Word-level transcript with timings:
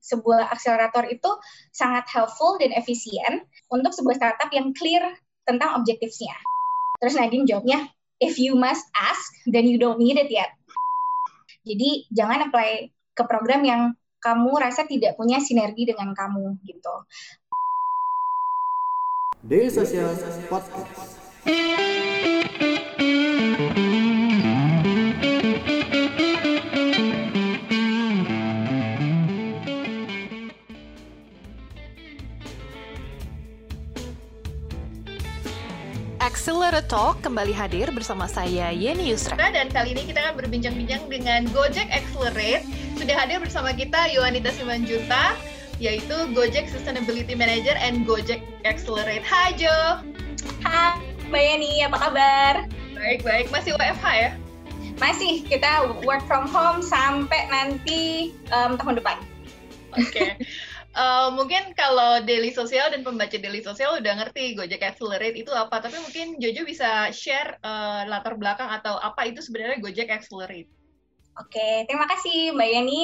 sebuah 0.00 0.48
akselerator 0.52 1.06
itu 1.08 1.30
sangat 1.70 2.08
helpful 2.08 2.56
dan 2.56 2.72
efisien 2.72 3.44
untuk 3.68 3.92
sebuah 3.92 4.16
startup 4.16 4.50
yang 4.50 4.72
clear 4.72 5.04
tentang 5.44 5.76
objektifnya. 5.76 6.34
Terus 7.00 7.16
Nadine 7.16 7.48
jawabnya, 7.48 7.88
if 8.20 8.36
you 8.36 8.56
must 8.56 8.84
ask, 8.96 9.24
then 9.48 9.64
you 9.68 9.80
don't 9.80 10.00
need 10.00 10.20
it 10.20 10.28
yet. 10.28 10.52
Jadi 11.64 12.08
jangan 12.12 12.48
apply 12.48 12.88
ke 13.16 13.22
program 13.28 13.64
yang 13.64 13.82
kamu 14.20 14.52
rasa 14.60 14.84
tidak 14.84 15.16
punya 15.16 15.40
sinergi 15.40 15.88
dengan 15.88 16.12
kamu 16.12 16.60
gitu. 16.64 16.94
Daily 19.40 19.72
Social 19.72 20.12
Podcast. 20.52 21.16
Accelerator 36.30 36.86
Talk 36.86 37.26
kembali 37.26 37.50
hadir 37.50 37.90
bersama 37.90 38.30
saya 38.30 38.70
Yeni 38.70 39.10
Yusra. 39.10 39.34
Dan 39.34 39.66
kali 39.66 39.98
ini 39.98 40.06
kita 40.06 40.22
akan 40.22 40.38
berbincang-bincang 40.38 41.10
dengan 41.10 41.42
Gojek 41.50 41.90
Accelerate. 41.90 42.62
Sudah 42.94 43.18
hadir 43.18 43.42
bersama 43.42 43.74
kita 43.74 44.06
Yohanita 44.14 44.54
Simanjuta, 44.54 45.34
yaitu 45.82 46.14
Gojek 46.30 46.70
Sustainability 46.70 47.34
Manager 47.34 47.74
and 47.82 48.06
Gojek 48.06 48.46
Accelerate. 48.62 49.26
Hai 49.26 49.58
Jo. 49.58 50.06
Hai 50.62 51.02
Mbak 51.34 51.42
Yeni, 51.42 51.82
apa 51.82 51.98
kabar? 51.98 52.54
Baik-baik, 52.94 53.50
masih 53.50 53.74
WFH 53.74 54.06
ya? 54.14 54.30
Masih, 55.02 55.42
kita 55.50 55.98
work 56.06 56.22
from 56.30 56.46
home 56.46 56.78
sampai 56.78 57.50
nanti 57.50 58.30
um, 58.54 58.78
tahun 58.78 59.02
depan. 59.02 59.18
Oke. 59.98 60.14
Okay. 60.14 60.28
Uh, 60.90 61.30
mungkin 61.38 61.70
kalau 61.78 62.18
daily 62.26 62.50
sosial 62.50 62.90
dan 62.90 63.06
pembaca 63.06 63.38
daily 63.38 63.62
sosial 63.62 64.02
udah 64.02 64.26
ngerti 64.26 64.58
Gojek 64.58 64.82
Accelerate 64.82 65.38
itu 65.38 65.54
apa, 65.54 65.78
tapi 65.78 65.94
mungkin 66.02 66.42
Jojo 66.42 66.66
bisa 66.66 67.14
share 67.14 67.62
uh, 67.62 68.02
latar 68.10 68.34
belakang 68.34 68.66
atau 68.66 68.98
apa 68.98 69.30
itu 69.30 69.38
sebenarnya 69.38 69.78
Gojek 69.78 70.10
Accelerate. 70.10 70.66
Oke, 71.38 71.86
terima 71.86 72.10
kasih 72.10 72.50
Mbak 72.52 72.68
Yani. 72.74 73.02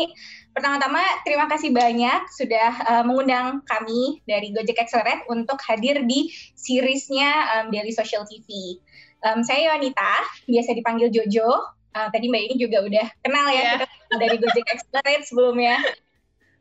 Pertama-tama 0.50 0.98
terima 1.22 1.46
kasih 1.46 1.70
banyak 1.70 2.26
sudah 2.34 2.70
uh, 2.90 3.04
mengundang 3.06 3.62
kami 3.62 4.18
dari 4.26 4.50
Gojek 4.50 4.82
Accelerate 4.82 5.22
untuk 5.30 5.62
hadir 5.62 6.02
di 6.10 6.34
seriesnya 6.58 7.62
um, 7.62 7.66
Daily 7.70 7.94
Social 7.94 8.26
TV. 8.26 8.76
Um, 9.22 9.46
saya 9.46 9.78
Wanita, 9.78 10.26
biasa 10.50 10.74
dipanggil 10.74 11.14
Jojo. 11.14 11.48
Uh, 11.94 12.10
tadi 12.10 12.26
Mbak 12.28 12.40
Yani 12.50 12.56
juga 12.58 12.78
udah 12.82 13.06
kenal 13.22 13.46
ya 13.54 13.56
yeah. 13.56 13.72
kita 13.78 14.16
dari 14.18 14.36
Gojek 14.42 14.66
Accelerate 14.74 15.24
sebelumnya. 15.24 15.78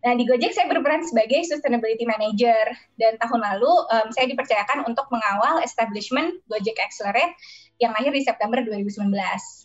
Nah, 0.06 0.14
di 0.14 0.22
Gojek 0.22 0.54
saya 0.54 0.70
berperan 0.70 1.02
sebagai 1.02 1.42
Sustainability 1.50 2.06
Manager 2.06 2.78
dan 3.02 3.18
tahun 3.18 3.42
lalu 3.42 3.74
um, 3.90 4.08
saya 4.14 4.30
dipercayakan 4.30 4.86
untuk 4.86 5.10
mengawal 5.10 5.66
establishment 5.66 6.46
Gojek 6.46 6.78
Accelerate 6.78 7.34
yang 7.82 7.90
lahir 7.98 8.14
di 8.14 8.22
September 8.22 8.62
2019. 8.62 9.10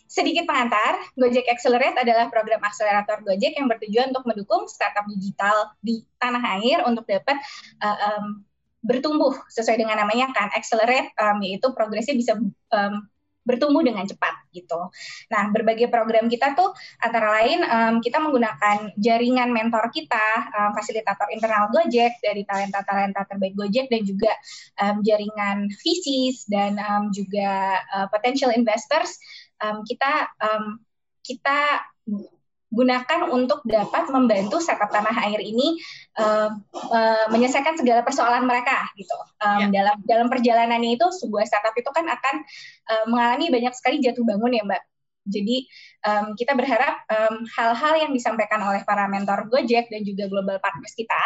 Sedikit 0.09 0.49
pengantar, 0.49 0.97
Gojek 1.13 1.45
Accelerate 1.45 1.93
adalah 1.93 2.25
program 2.33 2.57
akselerator 2.65 3.21
Gojek 3.21 3.53
yang 3.53 3.69
bertujuan 3.69 4.09
untuk 4.09 4.25
mendukung 4.25 4.65
startup 4.65 5.05
digital 5.13 5.77
di 5.77 6.01
tanah 6.17 6.57
air 6.57 6.89
untuk 6.89 7.05
dapat 7.05 7.37
uh, 7.85 7.97
um, 8.09 8.41
bertumbuh 8.81 9.37
sesuai 9.45 9.77
dengan 9.77 10.01
namanya 10.01 10.33
kan 10.33 10.49
accelerate 10.57 11.13
um, 11.21 11.37
yaitu 11.45 11.69
progresnya 11.77 12.17
bisa 12.17 12.33
um, 12.73 13.05
bertumbuh 13.41 13.81
dengan 13.81 14.05
cepat 14.05 14.47
gitu. 14.53 14.89
Nah, 15.33 15.49
berbagai 15.49 15.89
program 15.89 16.29
kita 16.29 16.53
tuh 16.53 16.71
antara 17.01 17.41
lain 17.41 17.59
um, 17.65 17.95
kita 17.99 18.21
menggunakan 18.21 18.93
jaringan 18.97 19.49
mentor 19.49 19.89
kita, 19.89 20.53
um, 20.53 20.71
fasilitator 20.77 21.27
internal 21.33 21.73
Gojek 21.73 22.21
dari 22.21 22.45
talenta-talenta 22.45 23.25
terbaik 23.25 23.57
Gojek 23.57 23.89
dan 23.89 24.01
juga 24.05 24.31
um, 24.81 25.01
jaringan 25.01 25.69
VCs 25.73 26.49
dan 26.49 26.77
um, 26.77 27.09
juga 27.09 27.81
uh, 27.97 28.07
potential 28.13 28.53
investors. 28.53 29.17
Um, 29.61 29.81
kita 29.85 30.29
um, 30.41 30.81
kita 31.21 31.85
gunakan 32.71 33.27
untuk 33.27 33.59
dapat 33.67 34.07
membantu 34.07 34.63
startup 34.63 34.87
tanah 34.87 35.11
air 35.27 35.43
ini 35.43 35.75
uh, 36.15 36.55
uh, 36.71 37.25
menyelesaikan 37.27 37.75
segala 37.75 37.99
persoalan 38.01 38.47
mereka 38.47 38.87
gitu 38.95 39.17
um, 39.43 39.67
ya. 39.67 39.83
dalam 39.83 39.95
dalam 40.07 40.27
perjalanannya 40.31 40.95
itu 40.95 41.03
sebuah 41.11 41.43
startup 41.43 41.75
itu 41.75 41.91
kan 41.91 42.07
akan 42.07 42.35
uh, 42.87 43.05
mengalami 43.11 43.51
banyak 43.51 43.75
sekali 43.75 43.99
jatuh 43.99 44.23
bangun 44.23 44.55
ya 44.55 44.63
mbak 44.63 44.81
jadi 45.21 45.69
um, 46.01 46.33
kita 46.33 46.57
berharap 46.57 47.05
hal-hal 47.53 47.93
um, 47.93 48.01
yang 48.07 48.11
disampaikan 48.15 48.57
oleh 48.65 48.81
para 48.81 49.05
mentor 49.05 49.45
Gojek 49.53 49.93
dan 49.93 50.01
juga 50.01 50.25
global 50.25 50.57
partners 50.57 50.97
kita 50.97 51.21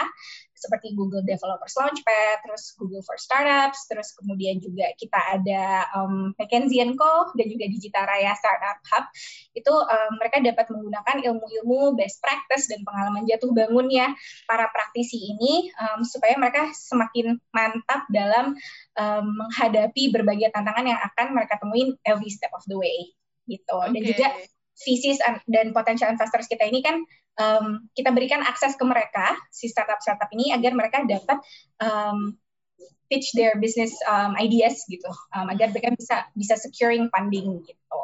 seperti 0.65 0.97
Google 0.97 1.21
Developers 1.21 1.77
Launchpad, 1.77 2.37
terus 2.41 2.73
Google 2.81 3.05
for 3.05 3.21
Startups, 3.21 3.85
terus 3.85 4.09
kemudian 4.17 4.57
juga 4.57 4.89
kita 4.97 5.19
ada 5.37 5.85
um, 5.93 6.33
McKinsey 6.41 6.81
Co 6.97 7.29
dan 7.37 7.45
juga 7.45 7.65
Digital 7.69 8.09
Raya 8.09 8.33
Startup 8.33 8.77
Hub. 8.81 9.05
Itu 9.53 9.73
um, 9.73 10.11
mereka 10.17 10.41
dapat 10.41 10.65
menggunakan 10.73 11.17
ilmu-ilmu 11.21 11.93
best 11.93 12.17
practice 12.19 12.65
dan 12.65 12.81
pengalaman 12.81 13.29
jatuh 13.29 13.53
bangunnya 13.53 14.17
para 14.49 14.65
praktisi 14.73 15.21
ini 15.21 15.69
um, 15.77 16.01
supaya 16.01 16.33
mereka 16.41 16.73
semakin 16.73 17.37
mantap 17.53 18.09
dalam 18.09 18.57
um, 18.97 19.25
menghadapi 19.45 20.09
berbagai 20.09 20.49
tantangan 20.49 20.89
yang 20.89 20.99
akan 21.13 21.37
mereka 21.37 21.61
temuin 21.61 21.93
every 22.07 22.33
step 22.33 22.49
of 22.57 22.65
the 22.65 22.75
way 22.75 23.13
gitu. 23.45 23.77
Okay. 23.77 23.93
Dan 23.93 24.01
juga 24.01 24.27
VCs 24.75 25.23
dan 25.47 25.71
potential 25.71 26.11
investors 26.11 26.51
kita 26.51 26.67
ini 26.67 26.83
kan 26.83 26.99
um, 27.39 27.87
kita 27.95 28.11
berikan 28.11 28.43
akses 28.43 28.75
ke 28.75 28.83
mereka 28.83 29.35
si 29.51 29.71
startup-startup 29.71 30.27
ini 30.35 30.51
agar 30.51 30.75
mereka 30.75 31.03
dapat 31.07 31.39
um, 31.79 32.35
pitch 33.07 33.37
their 33.37 33.55
business 33.61 33.95
um, 34.09 34.35
ideas 34.35 34.83
gitu 34.89 35.07
um, 35.35 35.47
agar 35.53 35.71
mereka 35.71 35.93
bisa 35.95 36.15
bisa 36.33 36.55
securing 36.57 37.07
funding 37.13 37.63
gitu. 37.63 38.01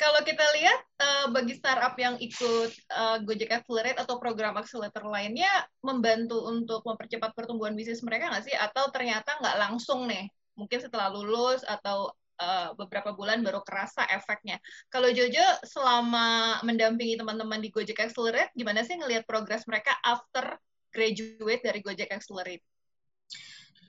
Kalau 0.00 0.24
kita 0.24 0.40
lihat 0.56 0.80
uh, 0.96 1.26
bagi 1.28 1.52
startup 1.60 1.92
yang 2.00 2.16
ikut 2.16 2.72
uh, 2.88 3.20
Gojek 3.20 3.52
Accelerate 3.52 4.00
atau 4.00 4.16
program 4.16 4.56
accelerator 4.56 5.04
lainnya 5.04 5.68
membantu 5.84 6.40
untuk 6.48 6.80
mempercepat 6.88 7.36
pertumbuhan 7.36 7.76
bisnis 7.76 8.00
mereka 8.00 8.32
nggak 8.32 8.48
sih? 8.48 8.56
Atau 8.56 8.88
ternyata 8.96 9.36
nggak 9.36 9.60
langsung 9.60 10.08
nih? 10.08 10.32
Mungkin 10.56 10.80
setelah 10.80 11.12
lulus 11.12 11.60
atau 11.68 12.16
uh, 12.40 12.72
beberapa 12.74 13.12
bulan 13.12 13.44
baru 13.44 13.60
kerasa 13.60 14.08
efeknya. 14.08 14.56
Kalau 14.88 15.12
Jojo 15.12 15.44
selama 15.62 16.58
mendampingi 16.64 17.20
teman-teman 17.20 17.60
di 17.60 17.68
Gojek 17.68 18.00
Accelerate, 18.00 18.50
gimana 18.56 18.82
sih 18.82 18.96
ngelihat 18.96 19.28
progres 19.28 19.68
mereka 19.68 19.92
after 20.00 20.56
graduate 20.90 21.62
dari 21.62 21.80
Gojek 21.84 22.10
Accelerate? 22.10 22.64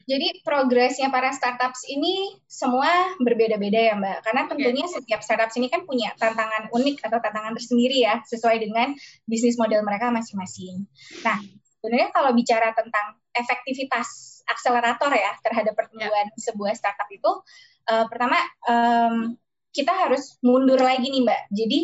Jadi 0.10 0.42
progresnya 0.42 1.14
para 1.14 1.30
startups 1.32 1.88
ini 1.88 2.36
semua 2.50 3.16
berbeda-beda 3.22 3.80
ya 3.80 3.94
Mbak, 3.96 4.18
karena 4.26 4.42
tentunya 4.50 4.86
setiap 4.90 5.22
startups 5.22 5.56
ini 5.62 5.70
kan 5.70 5.86
punya 5.86 6.12
tantangan 6.18 6.74
unik 6.74 7.06
atau 7.06 7.22
tantangan 7.22 7.54
tersendiri 7.56 8.02
ya, 8.02 8.20
sesuai 8.26 8.60
dengan 8.60 8.92
bisnis 9.30 9.56
model 9.62 9.86
mereka 9.86 10.10
masing-masing. 10.10 10.84
Nah, 11.22 11.38
sebenarnya 11.80 12.10
kalau 12.12 12.34
bicara 12.34 12.74
tentang 12.74 13.22
efektivitas 13.32 14.42
akselerator 14.50 15.14
ya 15.16 15.38
terhadap 15.46 15.78
pertumbuhan 15.78 16.28
yeah. 16.28 16.44
sebuah 16.50 16.74
startup 16.76 17.08
itu, 17.14 17.32
uh, 17.88 18.06
pertama 18.10 18.38
um, 18.68 19.38
kita 19.72 19.92
harus 19.92 20.38
mundur 20.44 20.78
lagi 20.78 21.08
nih 21.08 21.24
mbak. 21.24 21.42
Jadi 21.50 21.80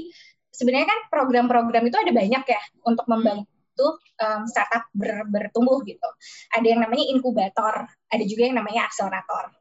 sebenarnya 0.51 0.87
kan 0.89 0.99
program-program 1.07 1.83
itu 1.87 1.97
ada 1.97 2.11
banyak 2.11 2.43
ya 2.43 2.61
untuk 2.83 3.05
hmm. 3.07 3.13
membantu 3.13 3.87
um, 4.19 4.41
startup 4.49 4.89
ber, 4.91 5.23
bertumbuh 5.29 5.81
gitu. 5.85 6.09
Ada 6.53 6.67
yang 6.75 6.81
namanya 6.83 7.05
inkubator, 7.13 7.87
ada 7.87 8.23
juga 8.25 8.49
yang 8.49 8.57
namanya 8.59 8.89
akselerator. 8.89 9.53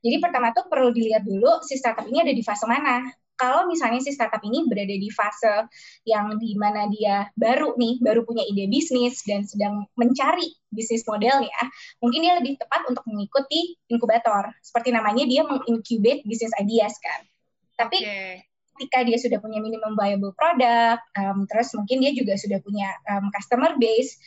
Jadi 0.00 0.16
pertama 0.16 0.48
tuh 0.56 0.64
perlu 0.70 0.94
dilihat 0.94 1.28
dulu 1.28 1.60
si 1.60 1.76
startup 1.76 2.08
ini 2.08 2.24
ada 2.24 2.32
di 2.32 2.40
fase 2.40 2.64
mana 2.64 3.04
kalau 3.34 3.66
misalnya 3.66 3.98
si 3.98 4.14
startup 4.14 4.40
ini 4.46 4.66
berada 4.70 4.94
di 4.94 5.10
fase 5.10 5.66
yang 6.06 6.38
di 6.38 6.54
mana 6.54 6.86
dia 6.90 7.26
baru 7.34 7.74
nih, 7.74 7.98
baru 7.98 8.22
punya 8.22 8.46
ide 8.46 8.70
bisnis 8.70 9.22
dan 9.26 9.42
sedang 9.42 9.86
mencari 9.98 10.54
bisnis 10.70 11.02
modelnya, 11.06 11.58
mungkin 12.02 12.22
dia 12.22 12.34
lebih 12.38 12.58
tepat 12.58 12.86
untuk 12.90 13.02
mengikuti 13.10 13.78
inkubator. 13.90 14.54
Seperti 14.62 14.94
namanya 14.94 15.26
dia 15.26 15.42
mengincubate 15.46 16.22
bisnis 16.26 16.54
ideas 16.58 16.94
kan. 17.02 17.20
Tapi 17.74 17.98
okay. 18.02 18.34
ketika 18.74 19.02
dia 19.06 19.18
sudah 19.18 19.38
punya 19.42 19.58
minimum 19.58 19.98
viable 19.98 20.34
product, 20.34 21.02
um, 21.18 21.46
terus 21.50 21.74
mungkin 21.74 22.02
dia 22.02 22.14
juga 22.14 22.38
sudah 22.38 22.58
punya 22.62 22.90
um, 23.10 23.30
customer 23.34 23.74
base, 23.78 24.18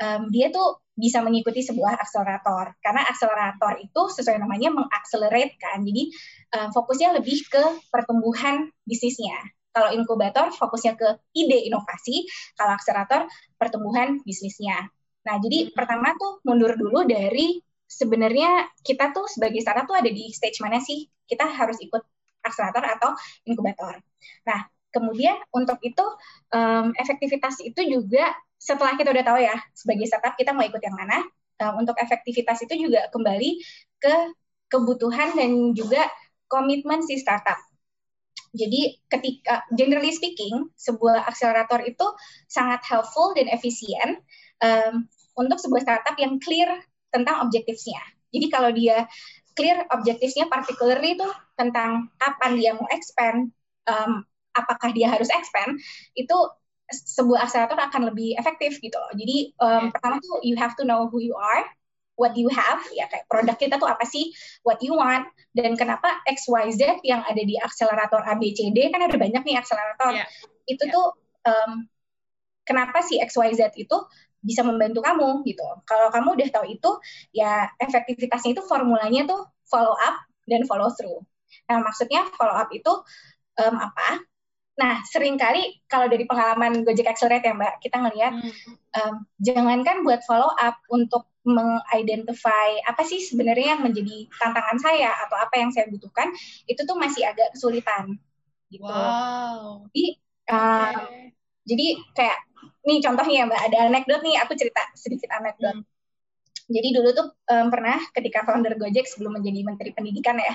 um, 0.00 0.28
dia 0.32 0.52
tuh 0.52 0.80
bisa 0.96 1.20
mengikuti 1.20 1.60
sebuah 1.60 2.00
akselerator. 2.00 2.72
Karena 2.80 3.04
akselerator 3.04 3.84
itu 3.84 4.02
sesuai 4.16 4.40
namanya 4.40 4.72
mengakselerate 4.72 5.60
kan. 5.60 5.84
Jadi 5.84 6.08
um, 6.56 6.68
fokusnya 6.72 7.20
lebih 7.20 7.44
ke 7.52 7.62
pertumbuhan 7.92 8.72
bisnisnya. 8.88 9.36
Kalau 9.76 9.92
inkubator 9.92 10.56
fokusnya 10.56 10.96
ke 10.96 11.20
ide 11.36 11.68
inovasi. 11.68 12.24
Kalau 12.56 12.72
akselerator 12.72 13.28
pertumbuhan 13.60 14.24
bisnisnya. 14.24 14.88
Nah 15.28 15.36
jadi 15.36 15.68
pertama 15.76 16.16
tuh 16.16 16.40
mundur 16.48 16.72
dulu 16.80 17.04
dari 17.04 17.60
sebenarnya 17.84 18.72
kita 18.80 19.12
tuh 19.12 19.28
sebagai 19.28 19.60
startup 19.60 19.84
tuh 19.84 20.00
ada 20.00 20.08
di 20.08 20.32
stage 20.32 20.64
mana 20.64 20.80
sih? 20.80 21.04
Kita 21.28 21.44
harus 21.44 21.76
ikut 21.84 22.00
akselerator 22.40 22.84
atau 22.96 23.10
inkubator. 23.44 24.00
Nah 24.48 24.64
kemudian 24.88 25.36
untuk 25.52 25.76
itu 25.84 26.04
um, 26.56 26.96
efektivitas 26.96 27.60
itu 27.60 27.84
juga 27.84 28.32
setelah 28.56 28.96
kita 28.96 29.12
udah 29.12 29.24
tahu 29.24 29.38
ya 29.40 29.56
sebagai 29.76 30.06
startup 30.08 30.34
kita 30.34 30.52
mau 30.56 30.64
ikut 30.64 30.80
yang 30.80 30.96
mana, 30.96 31.22
um, 31.62 31.84
untuk 31.84 31.96
efektivitas 32.00 32.64
itu 32.64 32.88
juga 32.88 33.08
kembali 33.12 33.60
ke 34.00 34.14
kebutuhan 34.68 35.36
dan 35.38 35.72
juga 35.72 36.04
komitmen 36.50 37.02
si 37.06 37.18
startup. 37.18 37.58
Jadi 38.56 38.96
ketika 39.12 39.68
generally 39.76 40.10
speaking 40.16 40.72
sebuah 40.80 41.28
akselerator 41.28 41.84
itu 41.84 42.06
sangat 42.48 42.80
helpful 42.88 43.36
dan 43.36 43.52
efisien 43.52 44.24
um, 44.64 45.04
untuk 45.36 45.60
sebuah 45.60 45.84
startup 45.84 46.16
yang 46.16 46.40
clear 46.40 46.68
tentang 47.12 47.44
objektifnya. 47.44 48.00
Jadi 48.32 48.46
kalau 48.48 48.72
dia 48.72 49.04
clear 49.56 49.84
objektifnya 49.92 50.48
particularly 50.48 51.16
itu 51.16 51.28
tentang 51.56 52.12
kapan 52.16 52.52
dia 52.56 52.72
mau 52.76 52.88
expand, 52.92 53.52
um, 53.88 54.24
apakah 54.56 54.92
dia 54.92 55.12
harus 55.12 55.28
expand, 55.32 55.76
itu 56.16 56.36
sebuah 56.90 57.46
akselerator 57.46 57.78
akan 57.78 58.14
lebih 58.14 58.38
efektif 58.38 58.78
gitu 58.78 58.94
loh. 58.94 59.12
Jadi 59.18 59.52
um, 59.58 59.90
pertama 59.90 60.22
tuh 60.22 60.38
you 60.46 60.54
have 60.54 60.78
to 60.78 60.86
know 60.86 61.10
who 61.10 61.18
you 61.18 61.34
are, 61.34 61.66
what 62.16 62.32
you 62.38 62.48
have, 62.48 62.80
ya 62.94 63.10
kayak 63.10 63.26
produk 63.28 63.56
kita 63.58 63.76
tuh 63.76 63.90
apa 63.90 64.06
sih, 64.08 64.32
what 64.62 64.80
you 64.80 64.96
want, 64.96 65.28
dan 65.52 65.74
kenapa 65.76 66.22
X, 66.30 66.48
Y, 66.48 66.72
Z 66.72 67.02
yang 67.04 67.26
ada 67.26 67.42
di 67.42 67.58
akselerator 67.60 68.24
A, 68.24 68.38
B, 68.38 68.54
C, 68.56 68.72
D, 68.72 68.88
kan 68.88 69.04
ada 69.04 69.16
banyak 69.18 69.42
nih 69.44 69.56
akselerator. 69.58 70.16
Yeah. 70.16 70.28
Itu 70.64 70.84
yeah. 70.88 70.94
tuh 70.94 71.06
um, 71.44 71.70
kenapa 72.64 73.04
si 73.04 73.20
X, 73.20 73.36
Y, 73.36 73.52
Z 73.52 73.76
itu 73.76 73.98
bisa 74.40 74.62
membantu 74.62 75.02
kamu 75.02 75.42
gitu. 75.42 75.66
Kalau 75.84 76.08
kamu 76.14 76.38
udah 76.38 76.48
tahu 76.54 76.66
itu, 76.70 76.90
ya 77.34 77.66
efektivitasnya 77.82 78.54
itu 78.54 78.62
formulanya 78.62 79.26
tuh 79.26 79.42
follow 79.66 79.94
up 79.98 80.22
dan 80.46 80.62
follow 80.70 80.88
through. 80.94 81.18
Nah, 81.66 81.82
maksudnya 81.82 82.30
follow 82.38 82.54
up 82.54 82.70
itu 82.70 82.92
um, 83.58 83.74
apa? 83.74 84.22
Nah, 84.76 85.00
sering 85.08 85.40
kali 85.40 85.80
kalau 85.88 86.04
dari 86.04 86.28
pengalaman 86.28 86.84
Gojek 86.84 87.08
Accelerate 87.08 87.48
ya 87.48 87.56
Mbak, 87.56 87.74
kita 87.80 87.96
ngelihat 87.96 88.32
hmm. 88.36 88.52
um, 88.92 89.14
jangankan 89.40 90.04
buat 90.04 90.20
follow 90.28 90.52
up 90.52 90.76
untuk 90.92 91.32
mengidentify 91.46 92.82
apa 92.84 93.06
sih 93.06 93.22
sebenarnya 93.22 93.78
yang 93.78 93.82
menjadi 93.86 94.26
tantangan 94.36 94.76
saya 94.82 95.14
atau 95.24 95.36
apa 95.40 95.54
yang 95.56 95.72
saya 95.72 95.88
butuhkan, 95.88 96.28
itu 96.68 96.82
tuh 96.84 96.96
masih 97.00 97.24
agak 97.24 97.56
kesulitan. 97.56 98.20
Gitu. 98.68 98.84
Wow. 98.84 99.88
Jadi, 99.94 100.06
uh, 100.52 100.92
okay. 100.92 101.32
jadi 101.64 101.86
kayak 102.12 102.38
nih 102.84 102.98
contohnya 103.00 103.34
ya 103.40 103.44
Mbak, 103.48 103.62
ada 103.72 103.78
anekdot 103.88 104.20
nih, 104.26 104.36
aku 104.44 104.52
cerita 104.60 104.82
sedikit 104.92 105.32
anekdot. 105.32 105.80
Hmm. 105.80 105.88
Jadi 106.66 106.88
dulu 106.98 107.14
tuh 107.14 107.26
um, 107.48 107.66
pernah 107.70 107.96
ketika 108.10 108.42
founder 108.42 108.74
Gojek 108.74 109.06
sebelum 109.06 109.38
menjadi 109.38 109.62
Menteri 109.62 109.90
Pendidikan 109.94 110.36
ya, 110.36 110.52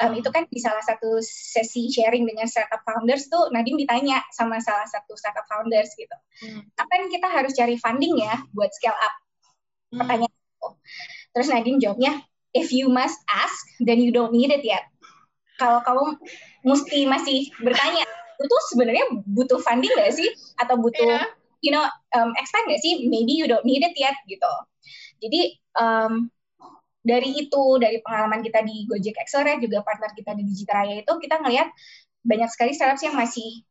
um, 0.00 0.12
itu 0.16 0.28
kan 0.32 0.48
di 0.48 0.60
salah 0.62 0.80
satu 0.80 1.20
sesi 1.24 1.92
sharing 1.92 2.24
dengan 2.24 2.48
startup 2.48 2.80
founders 2.86 3.28
tuh 3.28 3.52
Nadim 3.52 3.76
ditanya 3.76 4.24
sama 4.32 4.62
salah 4.62 4.88
satu 4.88 5.12
startup 5.18 5.44
founders 5.50 5.92
gitu, 5.98 6.16
hmm. 6.46 6.62
kapan 6.78 7.10
kita 7.12 7.28
harus 7.28 7.52
cari 7.52 7.76
funding 7.76 8.16
ya 8.22 8.40
buat 8.56 8.72
scale 8.72 8.96
up? 8.96 9.14
Hmm. 9.92 9.98
Pertanyaan 10.04 10.32
itu. 10.32 10.68
Terus 11.32 11.48
Nadim 11.52 11.76
jawabnya, 11.80 12.12
if 12.56 12.72
you 12.72 12.88
must 12.88 13.20
ask, 13.28 13.56
then 13.84 14.00
you 14.00 14.12
don't 14.12 14.32
need 14.32 14.52
it 14.52 14.64
yet. 14.64 14.84
Kalau 15.60 15.84
kamu 15.84 16.16
mesti 16.64 17.04
masih 17.08 17.52
bertanya, 17.60 18.04
itu 18.40 18.56
sebenarnya 18.72 19.04
butuh 19.28 19.60
funding 19.62 19.92
nggak 19.94 20.12
sih? 20.12 20.28
Atau 20.58 20.80
butuh, 20.80 21.22
yeah. 21.22 21.28
you 21.62 21.70
know, 21.70 21.84
um, 22.16 22.34
expand 22.40 22.66
nggak 22.66 22.82
sih? 22.82 23.06
Maybe 23.06 23.36
you 23.36 23.46
don't 23.46 23.64
need 23.64 23.84
it 23.84 23.94
yet 23.94 24.16
gitu. 24.26 24.52
Jadi 25.22 25.62
um, 25.78 26.28
dari 27.02 27.34
itu, 27.34 27.64
dari 27.82 27.98
pengalaman 27.98 28.46
kita 28.46 28.62
di 28.62 28.86
Gojek 28.86 29.18
Accelerate, 29.18 29.62
juga 29.62 29.82
partner 29.82 30.14
kita 30.14 30.38
di 30.38 30.46
Digitraya 30.46 31.02
itu, 31.02 31.12
kita 31.18 31.42
ngelihat 31.42 31.68
banyak 32.22 32.48
sekali 32.54 32.70
startups 32.70 33.02
yang 33.02 33.18
masih 33.18 33.66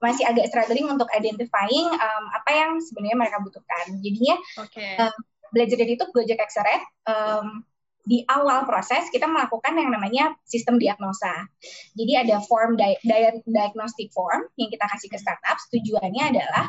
masih 0.00 0.24
agak 0.28 0.48
struggling 0.52 0.88
untuk 0.88 1.08
identifying 1.12 1.88
um, 1.88 2.24
apa 2.32 2.50
yang 2.52 2.70
sebenarnya 2.80 3.16
mereka 3.16 3.40
butuhkan. 3.40 4.00
Jadinya 4.00 4.36
okay. 4.60 4.96
um, 5.00 5.16
belajar 5.52 5.76
dari 5.80 5.96
itu 5.96 6.04
Gojek 6.12 6.40
Accelerate 6.40 6.86
um, 7.08 7.64
di 8.04 8.24
awal 8.32 8.64
proses 8.64 9.12
kita 9.12 9.28
melakukan 9.28 9.76
yang 9.76 9.92
namanya 9.92 10.24
sistem 10.48 10.80
diagnosa. 10.80 11.48
Jadi 11.96 12.12
ada 12.16 12.40
form 12.44 12.80
di 12.80 12.96
di 13.04 13.44
diagnostic 13.48 14.08
form 14.12 14.48
yang 14.56 14.72
kita 14.72 14.88
kasih 14.88 15.08
ke 15.12 15.18
startup. 15.20 15.56
Tujuannya 15.68 16.24
adalah 16.32 16.64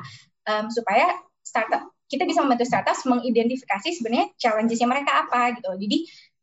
um, 0.48 0.68
supaya 0.68 1.08
startup 1.44 1.88
kita 2.12 2.28
bisa 2.28 2.44
membantu 2.44 2.68
startup 2.68 3.00
mengidentifikasi 3.08 3.88
sebenarnya 3.96 4.28
challenges-nya 4.36 4.88
mereka 4.92 5.24
apa 5.24 5.56
gitu. 5.56 5.72
Jadi 5.80 5.98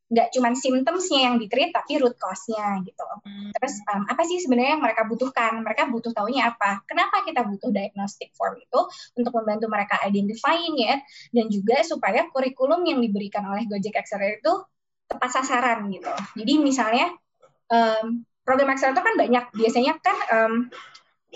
nggak 0.09 0.33
cuma 0.33 0.57
symptoms-nya 0.57 1.21
yang 1.29 1.37
ditreat 1.37 1.69
tapi 1.77 2.01
root 2.01 2.17
cause-nya 2.17 2.81
gitu. 2.81 3.05
Hmm. 3.05 3.53
Terus 3.53 3.75
um, 3.93 4.09
apa 4.09 4.25
sih 4.25 4.41
sebenarnya 4.41 4.81
yang 4.81 4.83
mereka 4.83 5.05
butuhkan? 5.05 5.61
Mereka 5.61 5.93
butuh 5.93 6.17
taunya 6.17 6.49
apa? 6.49 6.81
Kenapa 6.89 7.21
kita 7.29 7.45
butuh 7.45 7.69
diagnostic 7.69 8.33
form 8.33 8.57
itu 8.57 8.81
untuk 9.21 9.37
membantu 9.37 9.69
mereka 9.69 10.01
identifying 10.09 10.81
ya 10.81 10.97
dan 11.37 11.53
juga 11.53 11.85
supaya 11.85 12.25
kurikulum 12.33 12.89
yang 12.89 13.05
diberikan 13.05 13.45
oleh 13.53 13.69
Gojek 13.69 14.01
Accelerator 14.01 14.41
itu 14.41 14.55
tepat 15.09 15.31
sasaran 15.41 15.93
gitu. 15.93 16.09
Jadi 16.41 16.53
misalnya 16.57 17.13
um, 17.69 18.25
program 18.49 18.73
Accelerator 18.73 19.05
kan 19.05 19.17
banyak 19.21 19.45
biasanya 19.53 19.93
kan 20.01 20.17
um, 20.33 20.53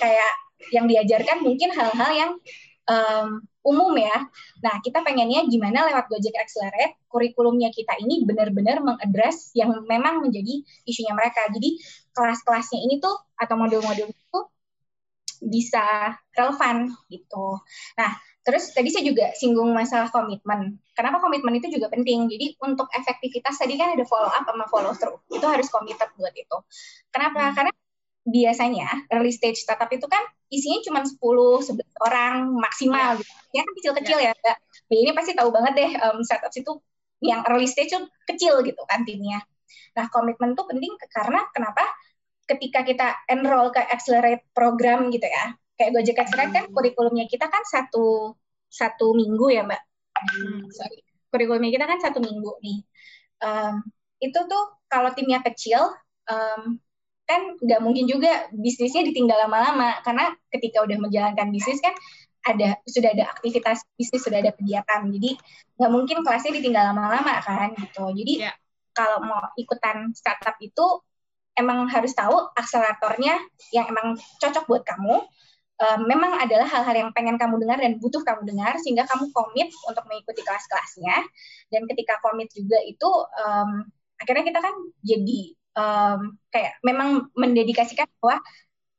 kayak 0.01 0.33
yang 0.73 0.89
diajarkan 0.89 1.45
mungkin 1.45 1.77
hal-hal 1.77 2.11
yang 2.17 2.31
um, 2.89 3.43
umum 3.63 3.95
ya. 3.95 4.27
Nah, 4.63 4.83
kita 4.83 5.03
pengennya 5.07 5.47
gimana 5.47 5.87
lewat 5.91 6.11
Gojek 6.11 6.35
Accelerate, 6.35 6.99
kurikulumnya 7.07 7.71
kita 7.71 7.95
ini 8.03 8.27
benar-benar 8.27 8.83
mengadres 8.83 9.55
yang 9.55 9.71
memang 9.87 10.23
menjadi 10.23 10.63
isunya 10.87 11.15
mereka. 11.15 11.47
Jadi, 11.51 11.79
kelas-kelasnya 12.15 12.83
ini 12.83 12.99
tuh, 12.99 13.15
atau 13.39 13.55
modul-modul 13.55 14.11
itu 14.11 14.39
bisa 15.43 16.15
relevan 16.39 16.95
gitu. 17.11 17.59
Nah, 17.99 18.15
terus 18.47 18.71
tadi 18.71 18.95
saya 18.95 19.03
juga 19.03 19.35
singgung 19.35 19.75
masalah 19.75 20.07
komitmen. 20.15 20.79
Kenapa 20.95 21.19
komitmen 21.19 21.59
itu 21.59 21.67
juga 21.75 21.91
penting? 21.91 22.31
Jadi 22.31 22.55
untuk 22.63 22.87
efektivitas 22.95 23.59
tadi 23.59 23.75
kan 23.75 23.99
ada 23.99 24.07
follow 24.07 24.31
up 24.31 24.47
sama 24.47 24.67
follow 24.71 24.95
through. 24.95 25.19
Itu 25.35 25.43
harus 25.51 25.67
committed 25.67 26.15
buat 26.15 26.31
itu. 26.31 26.57
Kenapa? 27.11 27.51
Hmm. 27.51 27.55
Karena 27.59 27.73
biasanya 28.23 28.87
early 29.11 29.35
stage 29.35 29.59
startup 29.59 29.91
itu 29.91 30.07
kan 30.07 30.23
isinya 30.53 30.79
cuma 30.87 31.01
10 31.03 31.19
11 31.19 32.07
orang 32.07 32.37
maksimal 32.55 33.19
yeah. 33.19 33.21
gitu. 33.21 33.33
Ya 33.53 33.61
kan 33.65 33.73
kecil-kecil 33.81 34.19
yeah. 34.23 34.35
ya, 34.37 34.41
Mbak. 34.41 34.59
ini 34.93 35.13
pasti 35.17 35.33
tahu 35.33 35.49
banget 35.49 35.73
deh 35.75 35.91
um, 36.05 36.19
startup 36.23 36.53
itu 36.53 36.73
yang 37.25 37.41
early 37.49 37.67
stage 37.71 37.91
itu 37.95 38.03
kecil 38.29 38.61
gitu 38.63 38.83
kan 38.85 39.03
timnya. 39.03 39.41
Nah, 39.97 40.07
komitmen 40.13 40.53
itu 40.53 40.63
penting 40.67 40.93
karena 41.09 41.47
kenapa? 41.55 41.85
Ketika 42.43 42.83
kita 42.83 43.09
enroll 43.31 43.71
ke 43.71 43.81
accelerate 43.81 44.45
program 44.53 45.09
gitu 45.09 45.25
ya. 45.25 45.55
Kayak 45.79 45.91
Gojek 45.99 46.19
Accelerate 46.21 46.53
kan 46.53 46.65
hmm. 46.69 46.75
kurikulumnya 46.75 47.27
kita 47.31 47.49
kan 47.49 47.65
satu 47.65 48.37
satu 48.69 49.17
minggu 49.17 49.47
ya, 49.49 49.63
Mbak. 49.65 49.83
Hmm. 50.21 50.61
Sorry. 50.69 51.01
Kurikulumnya 51.33 51.73
kita 51.73 51.87
kan 51.89 51.99
satu 52.03 52.19
minggu 52.21 52.53
nih. 52.61 52.79
Um, 53.41 53.81
itu 54.21 54.37
tuh 54.37 54.65
kalau 54.87 55.11
timnya 55.17 55.41
kecil, 55.41 55.81
um, 56.29 56.77
kan 57.33 57.43
nggak 57.57 57.81
mungkin 57.81 58.05
juga 58.05 58.53
bisnisnya 58.53 59.09
ditinggal 59.09 59.49
lama-lama. 59.49 60.05
Karena 60.05 60.37
ketika 60.53 60.85
udah 60.85 61.01
menjalankan 61.01 61.49
bisnis 61.49 61.81
kan 61.81 61.97
ada 62.43 62.77
sudah 62.85 63.11
ada 63.15 63.25
aktivitas 63.33 63.87
bisnis 63.97 64.21
sudah 64.21 64.45
ada 64.45 64.53
kegiatan. 64.53 65.09
Jadi 65.09 65.41
nggak 65.81 65.93
mungkin 65.93 66.21
kelasnya 66.21 66.53
ditinggal 66.61 66.93
lama-lama 66.93 67.41
kan 67.41 67.73
gitu. 67.81 68.05
Jadi 68.13 68.45
yeah. 68.45 68.55
kalau 68.93 69.25
mau 69.25 69.41
ikutan 69.57 70.13
startup 70.13 70.61
itu 70.61 71.01
emang 71.57 71.89
harus 71.89 72.13
tahu 72.13 72.53
akseleratornya 72.57 73.41
yang 73.73 73.89
emang 73.89 74.21
cocok 74.41 74.65
buat 74.69 74.85
kamu. 74.85 75.25
Um, 75.83 76.07
memang 76.07 76.39
adalah 76.39 76.69
hal-hal 76.69 76.95
yang 76.95 77.11
pengen 77.11 77.35
kamu 77.41 77.59
dengar 77.59 77.83
dan 77.83 77.99
butuh 77.99 78.23
kamu 78.23 78.47
dengar 78.47 78.79
sehingga 78.79 79.03
kamu 79.03 79.35
komit 79.35 79.73
untuk 79.89 80.05
mengikuti 80.07 80.45
kelas-kelasnya. 80.47 81.27
Dan 81.73 81.91
ketika 81.91 82.23
komit 82.23 82.55
juga 82.55 82.79
itu 82.87 83.09
um, 83.43 83.83
akhirnya 84.21 84.45
kita 84.47 84.61
kan 84.63 84.75
jadi 85.03 85.59
um, 85.77 86.37
kayak 86.53 86.79
memang 86.85 87.29
mendedikasikan 87.37 88.09
bahwa 88.21 88.41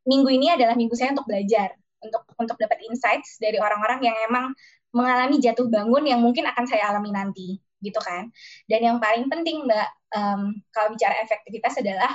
minggu 0.04 0.30
ini 0.30 0.48
adalah 0.54 0.76
minggu 0.76 0.94
saya 0.98 1.16
untuk 1.16 1.28
belajar, 1.30 1.74
untuk 2.04 2.24
untuk 2.36 2.58
dapat 2.60 2.84
insights 2.86 3.40
dari 3.40 3.58
orang-orang 3.58 4.04
yang 4.04 4.18
emang 4.28 4.52
mengalami 4.94 5.42
jatuh 5.42 5.66
bangun 5.72 6.06
yang 6.06 6.22
mungkin 6.22 6.46
akan 6.46 6.66
saya 6.70 6.94
alami 6.94 7.10
nanti, 7.10 7.58
gitu 7.82 7.98
kan. 7.98 8.30
Dan 8.70 8.86
yang 8.86 8.98
paling 9.02 9.26
penting 9.32 9.66
Mbak, 9.66 9.90
um, 10.14 10.42
kalau 10.70 10.94
bicara 10.94 11.18
efektivitas 11.26 11.82
adalah 11.82 12.14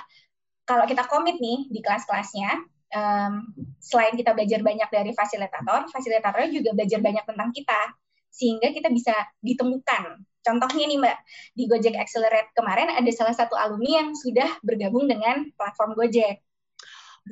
kalau 0.69 0.85
kita 0.85 1.03
komit 1.09 1.41
nih 1.43 1.67
di 1.73 1.81
kelas-kelasnya, 1.81 2.51
um, 2.95 3.51
selain 3.81 4.15
kita 4.15 4.37
belajar 4.37 4.61
banyak 4.61 4.89
dari 4.93 5.11
fasilitator, 5.17 5.89
fasilitatornya 5.91 6.51
juga 6.53 6.71
belajar 6.77 7.01
banyak 7.01 7.25
tentang 7.25 7.51
kita, 7.51 7.81
sehingga 8.39 8.71
kita 8.71 8.95
bisa 8.95 9.13
ditemukan 9.43 10.23
Contohnya 10.49 10.89
nih 10.89 10.97
Mbak, 10.97 11.19
di 11.53 11.63
Gojek 11.69 11.97
Accelerate 12.01 12.51
kemarin 12.57 12.89
ada 12.89 13.11
salah 13.13 13.37
satu 13.37 13.53
alumni 13.53 14.01
yang 14.01 14.09
sudah 14.17 14.49
bergabung 14.65 15.05
dengan 15.05 15.45
platform 15.53 15.93
Gojek. 15.93 16.41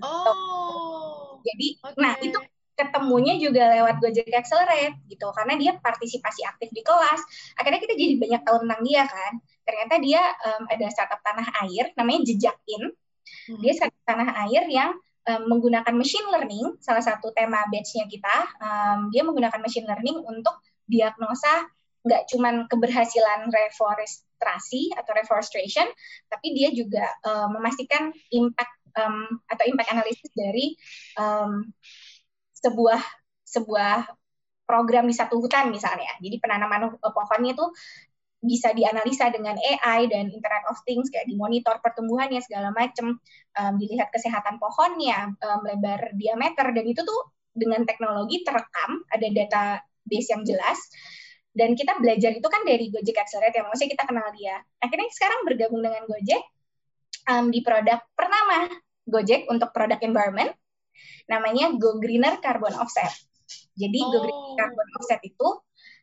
Oh. 0.05 1.41
Jadi, 1.41 1.81
okay. 1.81 1.97
nah 1.97 2.13
itu 2.21 2.37
ketemunya 2.77 3.41
juga 3.41 3.73
lewat 3.73 4.05
Gojek 4.05 4.29
Accelerate 4.29 5.01
gitu 5.09 5.33
karena 5.33 5.57
dia 5.57 5.73
partisipasi 5.81 6.45
aktif 6.45 6.69
di 6.77 6.85
kelas. 6.85 7.25
Akhirnya 7.57 7.81
kita 7.81 7.97
jadi 7.97 8.15
banyak 8.21 8.43
tahu 8.45 8.57
tentang 8.69 8.81
dia 8.85 9.03
kan. 9.09 9.33
Ternyata 9.65 9.95
dia 10.05 10.23
um, 10.53 10.63
ada 10.69 10.87
startup 10.93 11.21
tanah 11.25 11.49
air 11.65 11.97
namanya 11.97 12.21
Jejakin. 12.29 12.93
Hmm. 13.49 13.61
Dia 13.65 13.73
startup 13.81 14.03
tanah 14.05 14.29
air 14.45 14.69
yang 14.69 14.93
um, 15.25 15.43
menggunakan 15.57 15.95
machine 15.97 16.29
learning, 16.29 16.77
salah 16.85 17.01
satu 17.01 17.33
tema 17.33 17.65
batch-nya 17.73 18.05
kita, 18.13 18.37
um, 18.61 19.09
dia 19.09 19.25
menggunakan 19.25 19.57
machine 19.57 19.89
learning 19.89 20.21
untuk 20.21 20.61
diagnosa 20.87 21.67
nggak 22.07 22.23
cuman 22.31 22.71
keberhasilan 22.71 23.51
reforestasi 23.51 24.95
atau 24.95 25.13
reforestation, 25.19 25.91
tapi 26.31 26.55
dia 26.55 26.71
juga 26.71 27.03
um, 27.27 27.59
memastikan 27.59 28.15
impact 28.31 28.75
um, 28.95 29.27
atau 29.51 29.65
impact 29.67 29.91
analisis 29.91 30.31
dari 30.31 30.79
um, 31.19 31.67
sebuah 32.55 33.03
sebuah 33.43 34.07
program 34.67 35.07
di 35.11 35.15
satu 35.15 35.43
hutan 35.43 35.71
misalnya. 35.75 36.15
Jadi 36.23 36.39
penanaman 36.39 36.95
pohonnya 36.99 37.55
itu 37.59 37.67
bisa 38.47 38.71
dianalisa 38.71 39.33
dengan 39.35 39.59
AI 39.59 40.07
dan 40.07 40.31
Internet 40.31 40.71
of 40.71 40.79
Things 40.87 41.11
kayak 41.11 41.27
dimonitor 41.27 41.83
pertumbuhannya 41.83 42.39
segala 42.39 42.71
macam, 42.71 43.19
um, 43.59 43.75
dilihat 43.81 44.15
kesehatan 44.15 44.63
pohonnya, 44.63 45.35
um, 45.43 45.61
lebar 45.67 46.15
diameter 46.15 46.71
dan 46.71 46.85
itu 46.87 47.03
tuh 47.03 47.35
dengan 47.57 47.83
teknologi 47.89 48.45
terekam 48.45 49.03
ada 49.09 49.27
database 50.07 50.29
yang 50.31 50.43
jelas 50.47 50.79
dan 51.57 51.75
kita 51.75 51.99
belajar 51.99 52.31
itu 52.37 52.47
kan 52.47 52.63
dari 52.63 52.93
Gojek 52.93 53.17
Accelerate 53.17 53.59
yang 53.59 53.67
maksudnya 53.67 53.97
kita 53.97 54.05
kenal 54.07 54.29
dia. 54.37 54.61
Akhirnya 54.79 55.09
sekarang 55.11 55.41
bergabung 55.49 55.81
dengan 55.83 56.05
Gojek 56.07 56.43
um, 57.33 57.51
di 57.51 57.65
produk 57.67 57.99
pertama 58.15 58.71
Gojek 59.09 59.51
untuk 59.51 59.75
produk 59.75 59.99
environment 60.05 60.53
namanya 61.27 61.73
Go 61.75 61.99
Greener 61.99 62.39
Carbon 62.39 62.77
Offset. 62.77 63.11
Jadi 63.75 63.99
oh. 64.05 64.09
Go 64.15 64.19
Greener 64.23 64.55
Carbon 64.55 64.89
Offset 65.01 65.21
itu 65.25 65.49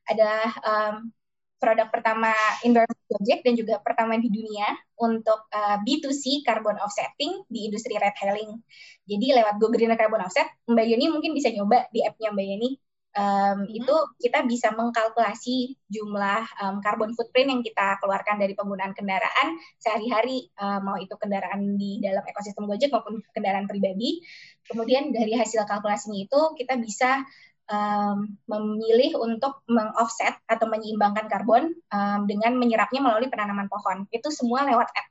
adalah 0.10 0.52
um, 0.68 1.14
produk 1.62 1.88
pertama 1.88 2.34
environment 2.66 3.08
Gojek 3.08 3.40
dan 3.46 3.54
juga 3.56 3.80
pertama 3.80 4.20
di 4.20 4.28
dunia 4.28 4.68
untuk 5.00 5.48
uh, 5.48 5.80
B2C 5.86 6.44
carbon 6.44 6.76
offsetting 6.82 7.46
di 7.48 7.72
industri 7.72 7.96
ride 7.96 8.20
hailing. 8.20 8.60
Jadi 9.08 9.38
lewat 9.38 9.62
Go 9.64 9.72
Greener 9.72 9.96
Carbon 9.96 10.28
Offset, 10.28 10.50
Mbak 10.68 10.86
Yoni 10.92 11.06
mungkin 11.08 11.32
bisa 11.32 11.54
nyoba 11.56 11.88
di 11.94 12.04
app-nya 12.04 12.36
Mbak 12.36 12.46
Yoni. 12.52 12.70
Um, 13.14 13.70
hmm. 13.70 13.78
Itu 13.78 13.96
kita 14.18 14.42
bisa 14.50 14.74
mengkalkulasi 14.74 15.78
jumlah 15.86 16.42
um, 16.66 16.82
carbon 16.82 17.14
footprint 17.14 17.50
yang 17.54 17.62
kita 17.62 18.02
keluarkan 18.02 18.42
dari 18.42 18.58
penggunaan 18.58 18.98
kendaraan 18.98 19.62
sehari-hari, 19.78 20.50
uh, 20.58 20.82
mau 20.82 20.98
itu 20.98 21.14
kendaraan 21.22 21.78
di 21.78 22.02
dalam 22.02 22.26
ekosistem 22.26 22.66
Gojek 22.66 22.90
maupun 22.90 23.22
kendaraan 23.30 23.70
pribadi. 23.70 24.26
Kemudian 24.66 25.14
dari 25.14 25.38
hasil 25.38 25.62
kalkulasinya 25.70 26.26
itu 26.26 26.42
kita 26.58 26.74
bisa 26.82 27.22
um, 27.70 28.34
memilih 28.50 29.22
untuk 29.22 29.62
mengoffset 29.70 30.34
atau 30.50 30.66
menyeimbangkan 30.66 31.30
karbon 31.30 31.70
um, 31.94 32.20
dengan 32.26 32.58
menyerapnya 32.58 33.00
melalui 33.00 33.30
penanaman 33.30 33.70
pohon. 33.70 34.10
Itu 34.10 34.34
semua 34.34 34.66
lewat 34.66 34.90
app. 34.90 35.08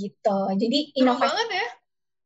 Gitu. 0.00 0.38
Jadi 0.56 0.78
inovasi. 0.96 1.28
Seru 1.28 1.32
banget 1.36 1.48
ya. 1.52 1.66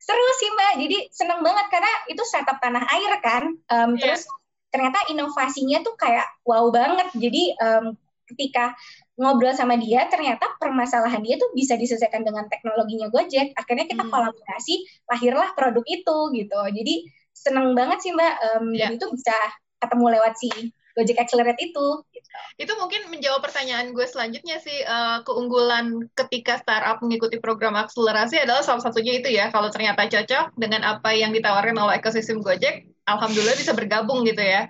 Seru 0.01 0.27
sih 0.39 0.49
Mbak. 0.55 0.73
Jadi 0.81 0.99
seneng 1.13 1.41
banget 1.43 1.67
karena 1.69 1.93
itu 2.07 2.23
startup 2.23 2.63
tanah 2.63 2.87
air 2.87 3.13
kan. 3.19 3.45
Um, 3.67 3.99
yeah. 3.99 4.15
Terus 4.15 4.31
ternyata 4.71 4.99
inovasinya 5.11 5.83
tuh 5.83 5.95
kayak 5.99 6.27
wow 6.47 6.71
banget. 6.71 7.11
Jadi 7.15 7.55
um, 7.59 7.95
ketika 8.31 8.73
ngobrol 9.19 9.53
sama 9.53 9.77
dia, 9.77 10.07
ternyata 10.09 10.57
permasalahan 10.57 11.21
dia 11.21 11.37
tuh 11.37 11.51
bisa 11.53 11.77
diselesaikan 11.77 12.25
dengan 12.25 12.47
teknologinya 12.49 13.11
Gojek. 13.13 13.53
Akhirnya 13.59 13.85
kita 13.91 14.07
hmm. 14.07 14.13
kolaborasi, 14.15 14.75
lahirlah 15.11 15.51
produk 15.53 15.85
itu 15.85 16.19
gitu. 16.39 16.61
Jadi 16.73 16.95
seneng 17.35 17.75
banget 17.77 17.99
sih 18.01 18.15
Mbak. 18.15 18.35
Um, 18.57 18.65
yeah. 18.73 18.89
Dan 18.89 18.97
itu 18.97 19.07
bisa 19.13 19.37
ketemu 19.81 20.07
lewat 20.17 20.35
si 20.39 20.51
Gojek 20.97 21.19
Accelerate 21.23 21.63
itu. 21.63 21.87
Gitu. 22.11 22.29
Itu 22.61 22.73
mungkin 22.77 23.09
menjawab 23.09 23.41
pertanyaan 23.41 23.95
gue 23.95 24.07
selanjutnya 24.07 24.59
sih 24.61 24.85
uh, 24.85 25.23
keunggulan 25.25 26.11
ketika 26.19 26.59
startup 26.61 27.01
mengikuti 27.01 27.39
program 27.39 27.79
akselerasi 27.79 28.43
adalah 28.43 28.61
salah 28.61 28.83
satunya 28.83 29.23
itu 29.23 29.31
ya 29.31 29.49
kalau 29.55 29.71
ternyata 29.71 30.07
cocok 30.11 30.59
dengan 30.59 30.83
apa 30.85 31.15
yang 31.15 31.31
ditawarkan 31.31 31.79
oleh 31.79 32.03
ekosistem 32.03 32.43
Gojek, 32.43 32.90
alhamdulillah 33.09 33.57
bisa 33.57 33.73
bergabung 33.73 34.27
gitu 34.27 34.43
ya. 34.43 34.69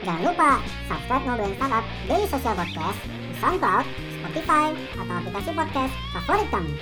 Jangan 0.00 0.32
lupa 0.32 0.50
subscribe 0.88 1.24
Ngobrolin 1.28 1.54
Startup 1.60 1.84
Daily 2.08 2.26
Social 2.28 2.54
Podcast 2.56 3.00
di 3.04 3.34
SoundCloud, 3.36 3.86
Spotify, 4.16 4.66
atau 4.96 5.14
aplikasi 5.20 5.50
podcast 5.52 5.94
favorit 6.16 6.48
kamu. 6.48 6.72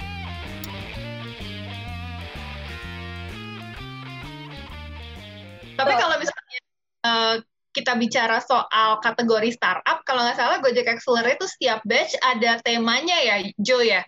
Tapi 5.79 5.93
kalau 5.95 6.17
misalnya 6.19 6.59
uh, 7.07 7.35
kita 7.75 7.95
bicara 7.99 8.39
soal 8.43 8.99
kategori 9.03 9.51
startup, 9.55 10.03
kalau 10.03 10.23
nggak 10.27 10.39
salah 10.39 10.59
Gojek 10.63 10.87
Accelerate 10.87 11.39
itu 11.39 11.47
setiap 11.47 11.83
batch 11.87 12.19
ada 12.23 12.59
temanya 12.63 13.19
ya, 13.19 13.43
Jo 13.59 13.83
ya. 13.83 14.03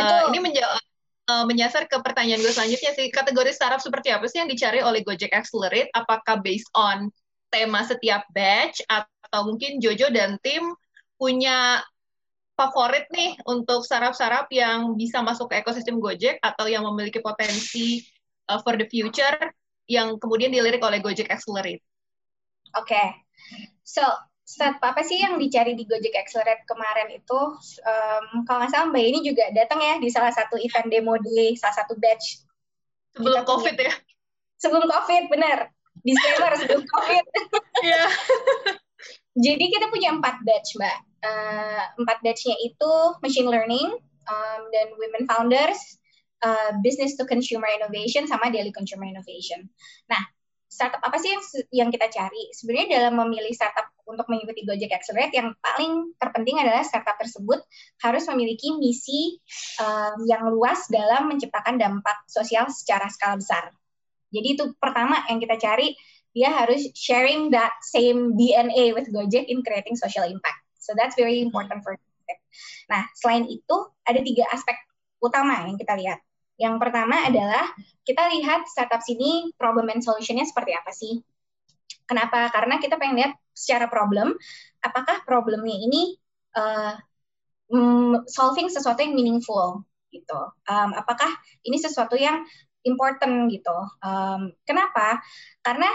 Uh, 0.00 0.30
ini 0.32 0.40
menjawab 0.40 0.80
uh, 1.28 1.44
menyasar 1.44 1.86
ke 1.86 1.96
pertanyaan 2.00 2.40
gue 2.40 2.50
selanjutnya 2.50 2.92
sih, 2.96 3.12
kategori 3.12 3.52
startup 3.52 3.84
seperti 3.84 4.10
apa 4.10 4.24
sih 4.26 4.40
yang 4.40 4.50
dicari 4.50 4.80
oleh 4.80 5.04
Gojek 5.04 5.30
Accelerate? 5.30 5.92
Apakah 5.92 6.40
based 6.40 6.68
on 6.72 7.12
tema 7.52 7.84
setiap 7.84 8.24
batch 8.32 8.80
atau 8.88 9.48
mungkin 9.48 9.80
Jojo 9.80 10.08
dan 10.12 10.40
tim 10.40 10.72
punya 11.20 11.84
favorit 12.58 13.06
nih 13.14 13.38
untuk 13.46 13.86
startup-startup 13.86 14.50
yang 14.50 14.98
bisa 14.98 15.22
masuk 15.22 15.52
ke 15.52 15.62
ekosistem 15.62 16.02
Gojek 16.02 16.42
atau 16.42 16.66
yang 16.66 16.82
memiliki 16.82 17.22
potensi 17.22 18.02
uh, 18.50 18.58
for 18.58 18.74
the 18.74 18.88
future 18.90 19.38
yang 19.88 20.18
kemudian 20.18 20.50
dilirik 20.50 20.82
oleh 20.82 20.98
Gojek 20.98 21.30
Accelerate. 21.30 21.80
Oke, 22.76 22.92
okay. 22.92 23.08
so 23.80 24.04
start 24.48 24.80
apa 24.80 25.04
sih 25.04 25.20
yang 25.20 25.36
dicari 25.36 25.76
di 25.76 25.84
Gojek 25.84 26.16
Accelerate 26.16 26.64
kemarin 26.64 27.12
itu? 27.12 27.40
Um, 27.84 28.48
kalau 28.48 28.64
nggak 28.64 28.72
salah 28.72 28.88
Mbak 28.88 29.04
ini 29.04 29.20
juga 29.20 29.44
datang 29.52 29.84
ya 29.84 30.00
di 30.00 30.08
salah 30.08 30.32
satu 30.32 30.56
event 30.56 30.88
demo 30.88 31.20
di 31.20 31.52
salah 31.60 31.76
satu 31.76 31.92
batch. 32.00 32.48
Sebelum 33.12 33.44
Kita 33.44 33.50
COVID 33.52 33.74
punya. 33.76 33.92
ya? 33.92 33.94
Sebelum 34.56 34.86
COVID, 34.88 35.22
benar. 35.28 35.58
Disclaimer 36.00 36.52
sebelum 36.56 36.82
COVID. 36.88 37.24
Iya. 37.78 38.10
Jadi 39.46 39.64
kita 39.70 39.86
punya 39.86 40.10
empat 40.10 40.42
batch, 40.42 40.74
Mbak. 40.74 40.98
Uh, 41.22 41.84
empat 42.02 42.18
batchnya 42.26 42.58
itu 42.58 42.92
machine 43.22 43.46
learning 43.46 43.86
um, 44.26 44.60
dan 44.74 44.86
women 44.98 45.30
founders, 45.30 45.78
uh, 46.42 46.74
business 46.82 47.14
to 47.14 47.22
consumer 47.22 47.70
innovation 47.70 48.26
sama 48.26 48.50
daily 48.50 48.74
consumer 48.74 49.06
innovation. 49.06 49.70
Nah, 50.10 50.18
startup 50.78 51.02
apa 51.02 51.18
sih 51.18 51.34
yang, 51.34 51.42
yang 51.74 51.90
kita 51.90 52.06
cari? 52.06 52.54
Sebenarnya 52.54 53.02
dalam 53.02 53.18
memilih 53.18 53.50
startup 53.50 53.90
untuk 54.06 54.30
mengikuti 54.30 54.62
Gojek 54.62 54.94
Accelerate 54.94 55.34
yang 55.34 55.50
paling 55.58 56.14
terpenting 56.14 56.62
adalah 56.62 56.86
startup 56.86 57.18
tersebut 57.18 57.58
harus 58.06 58.22
memiliki 58.30 58.78
misi 58.78 59.42
um, 59.82 60.22
yang 60.30 60.46
luas 60.54 60.86
dalam 60.86 61.26
menciptakan 61.26 61.82
dampak 61.82 62.22
sosial 62.30 62.70
secara 62.70 63.10
skala 63.10 63.42
besar. 63.42 63.74
Jadi 64.30 64.54
itu 64.54 64.70
pertama 64.78 65.26
yang 65.26 65.42
kita 65.42 65.58
cari 65.58 65.98
dia 66.30 66.54
harus 66.54 66.86
sharing 66.94 67.50
that 67.50 67.74
same 67.82 68.38
DNA 68.38 68.94
with 68.94 69.10
Gojek 69.10 69.50
in 69.50 69.66
creating 69.66 69.98
social 69.98 70.22
impact. 70.30 70.62
So 70.78 70.94
that's 70.94 71.18
very 71.18 71.42
important 71.42 71.82
for 71.82 71.98
Gojek. 71.98 72.38
Nah, 72.86 73.02
selain 73.18 73.50
itu 73.50 73.76
ada 74.06 74.22
tiga 74.22 74.46
aspek 74.54 74.78
utama 75.18 75.66
yang 75.66 75.74
kita 75.74 75.98
lihat. 75.98 76.22
Yang 76.58 76.74
pertama 76.82 77.22
adalah 77.22 77.70
kita 78.02 78.28
lihat 78.34 78.66
startup 78.66 79.00
sini 79.00 79.54
problem 79.54 79.88
and 79.94 80.02
solutionnya 80.02 80.44
seperti 80.44 80.74
apa 80.74 80.90
sih. 80.90 81.22
Kenapa? 82.04 82.50
Karena 82.50 82.82
kita 82.82 82.98
pengen 82.98 83.16
lihat 83.22 83.32
secara 83.54 83.86
problem, 83.86 84.34
apakah 84.82 85.22
problemnya 85.22 85.76
ini 85.78 86.18
uh, 86.58 86.98
solving 88.26 88.72
sesuatu 88.72 89.04
yang 89.04 89.14
meaningful 89.14 89.84
gitu. 90.08 90.40
Um, 90.66 90.96
apakah 90.96 91.28
ini 91.68 91.76
sesuatu 91.76 92.16
yang 92.16 92.42
important 92.82 93.52
gitu. 93.52 93.76
Um, 94.00 94.56
kenapa? 94.64 95.20
Karena 95.60 95.88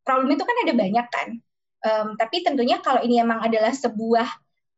problem 0.00 0.32
itu 0.32 0.42
kan 0.42 0.56
ada 0.64 0.74
banyak 0.74 1.06
kan. 1.12 1.28
Um, 1.80 2.08
tapi 2.16 2.44
tentunya 2.44 2.80
kalau 2.80 3.04
ini 3.04 3.20
emang 3.20 3.44
adalah 3.44 3.72
sebuah 3.72 4.28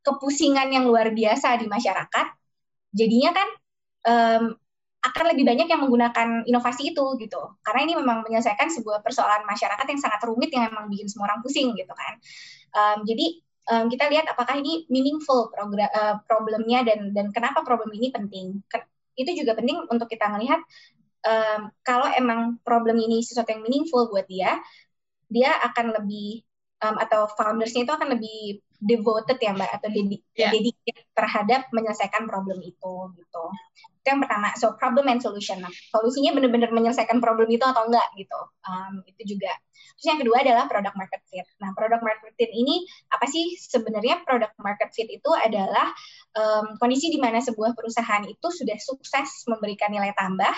kepusingan 0.03 0.75
yang 0.75 0.85
luar 0.87 1.15
biasa 1.15 1.63
di 1.63 1.71
masyarakat, 1.71 2.27
jadinya 2.91 3.31
kan 3.31 3.49
um, 4.03 4.45
akan 5.03 5.35
lebih 5.35 5.43
banyak 5.43 5.67
yang 5.67 5.83
menggunakan 5.83 6.47
inovasi 6.47 6.95
itu 6.95 7.05
gitu. 7.19 7.43
Karena 7.67 7.81
ini 7.83 7.99
memang 7.99 8.23
menyelesaikan 8.23 8.71
sebuah 8.71 9.03
persoalan 9.03 9.43
masyarakat 9.43 9.87
yang 9.91 10.01
sangat 10.01 10.21
rumit 10.23 10.55
yang 10.55 10.71
memang 10.71 10.87
bikin 10.87 11.11
semua 11.11 11.31
orang 11.35 11.43
pusing 11.43 11.75
gitu 11.75 11.91
kan. 11.91 12.15
Um, 12.73 12.99
jadi 13.03 13.27
um, 13.75 13.85
kita 13.91 14.07
lihat 14.15 14.31
apakah 14.31 14.63
ini 14.63 14.87
meaningful 14.87 15.51
program 15.51 15.91
uh, 15.91 16.23
problemnya 16.25 16.87
dan 16.87 17.11
dan 17.11 17.35
kenapa 17.35 17.67
problem 17.67 17.91
ini 17.99 18.15
penting. 18.15 18.63
Itu 19.19 19.31
juga 19.35 19.59
penting 19.59 19.91
untuk 19.91 20.07
kita 20.07 20.31
melihat 20.31 20.63
um, 21.27 21.71
kalau 21.83 22.07
emang 22.15 22.63
problem 22.63 22.99
ini 22.99 23.23
sesuatu 23.23 23.51
yang 23.51 23.63
meaningful 23.67 24.07
buat 24.11 24.27
dia 24.31 24.59
dia 25.33 25.51
akan 25.73 25.97
lebih 25.97 26.45
um, 26.85 26.97
atau 27.01 27.31
foundersnya 27.33 27.89
itu 27.89 27.93
akan 27.95 28.19
lebih 28.19 28.61
devoted 28.83 29.39
ya 29.39 29.55
mbak 29.55 29.71
atau 29.79 29.89
dedicated 29.89 30.83
yeah. 30.85 31.15
terhadap 31.15 31.71
menyelesaikan 31.71 32.27
problem 32.27 32.59
itu 32.61 32.95
gitu 33.15 33.45
Itu 34.03 34.19
yang 34.19 34.21
pertama. 34.21 34.51
So 34.59 34.75
problem 34.75 35.07
and 35.07 35.23
solution. 35.23 35.63
Nah, 35.63 35.71
solusinya 35.95 36.35
benar-benar 36.35 36.75
menyelesaikan 36.75 37.23
problem 37.23 37.47
itu 37.55 37.63
atau 37.63 37.87
enggak 37.87 38.11
gitu. 38.19 38.41
Um, 38.67 39.07
itu 39.07 39.39
juga. 39.39 39.55
Terus 39.95 40.07
yang 40.11 40.19
kedua 40.19 40.43
adalah 40.43 40.67
product 40.67 40.99
market 40.99 41.23
fit. 41.31 41.47
Nah, 41.63 41.71
product 41.79 42.03
market 42.03 42.35
fit 42.35 42.51
ini 42.51 42.83
apa 43.15 43.31
sih 43.31 43.55
sebenarnya 43.55 44.27
product 44.27 44.59
market 44.59 44.91
fit 44.91 45.07
itu 45.07 45.31
adalah 45.31 45.95
um, 46.35 46.75
kondisi 46.83 47.15
di 47.15 47.23
mana 47.23 47.39
sebuah 47.39 47.79
perusahaan 47.79 48.27
itu 48.27 48.49
sudah 48.51 48.75
sukses 48.83 49.47
memberikan 49.47 49.95
nilai 49.95 50.11
tambah 50.19 50.51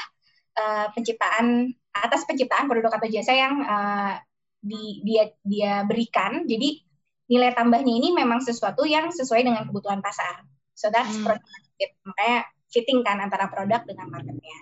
uh, 0.57 0.87
penciptaan 0.97 1.69
atas 1.93 2.25
penciptaan 2.25 2.67
produk 2.67 2.97
atau 2.97 3.09
jasa 3.13 3.37
yang 3.37 3.61
uh, 3.61 4.17
di, 4.65 5.05
dia 5.05 5.29
dia 5.45 5.85
berikan. 5.85 6.49
Jadi 6.49 6.81
nilai 7.29 7.53
tambahnya 7.53 7.93
ini 7.93 8.17
memang 8.17 8.41
sesuatu 8.41 8.89
yang 8.89 9.13
sesuai 9.13 9.45
dengan 9.45 9.69
kebutuhan 9.69 10.01
pasar. 10.01 10.45
So 10.73 10.89
that's 10.89 11.13
hmm. 11.13 11.29
product 11.29 11.45
market 11.45 11.73
fit. 11.77 11.93
Makanya 12.09 12.39
fitting 12.75 13.07
kan 13.07 13.23
antara 13.23 13.47
produk 13.47 13.87
dengan 13.87 14.11
marketnya. 14.11 14.59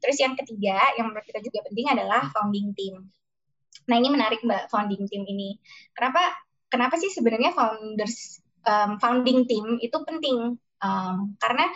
Terus 0.00 0.16
yang 0.16 0.32
ketiga 0.40 0.80
yang 0.96 1.12
menurut 1.12 1.28
kita 1.28 1.44
juga 1.44 1.68
penting 1.68 1.86
adalah 1.92 2.32
founding 2.32 2.72
team. 2.72 3.12
Nah 3.84 3.96
ini 4.00 4.08
menarik 4.08 4.40
mbak 4.40 4.72
founding 4.72 5.04
team 5.04 5.28
ini. 5.28 5.60
Kenapa 5.92 6.24
kenapa 6.72 6.96
sih 6.96 7.12
sebenarnya 7.12 7.52
founders 7.52 8.40
um, 8.64 8.96
founding 8.96 9.44
team 9.44 9.76
itu 9.84 9.96
penting? 10.08 10.56
Um, 10.80 11.36
karena 11.36 11.68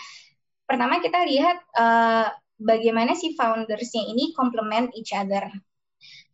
pertama 0.64 1.04
kita 1.04 1.20
lihat 1.28 1.60
uh, 1.76 2.32
bagaimana 2.56 3.12
si 3.12 3.36
foundersnya 3.36 4.08
ini 4.08 4.32
complement 4.32 4.88
each 4.96 5.12
other. 5.12 5.44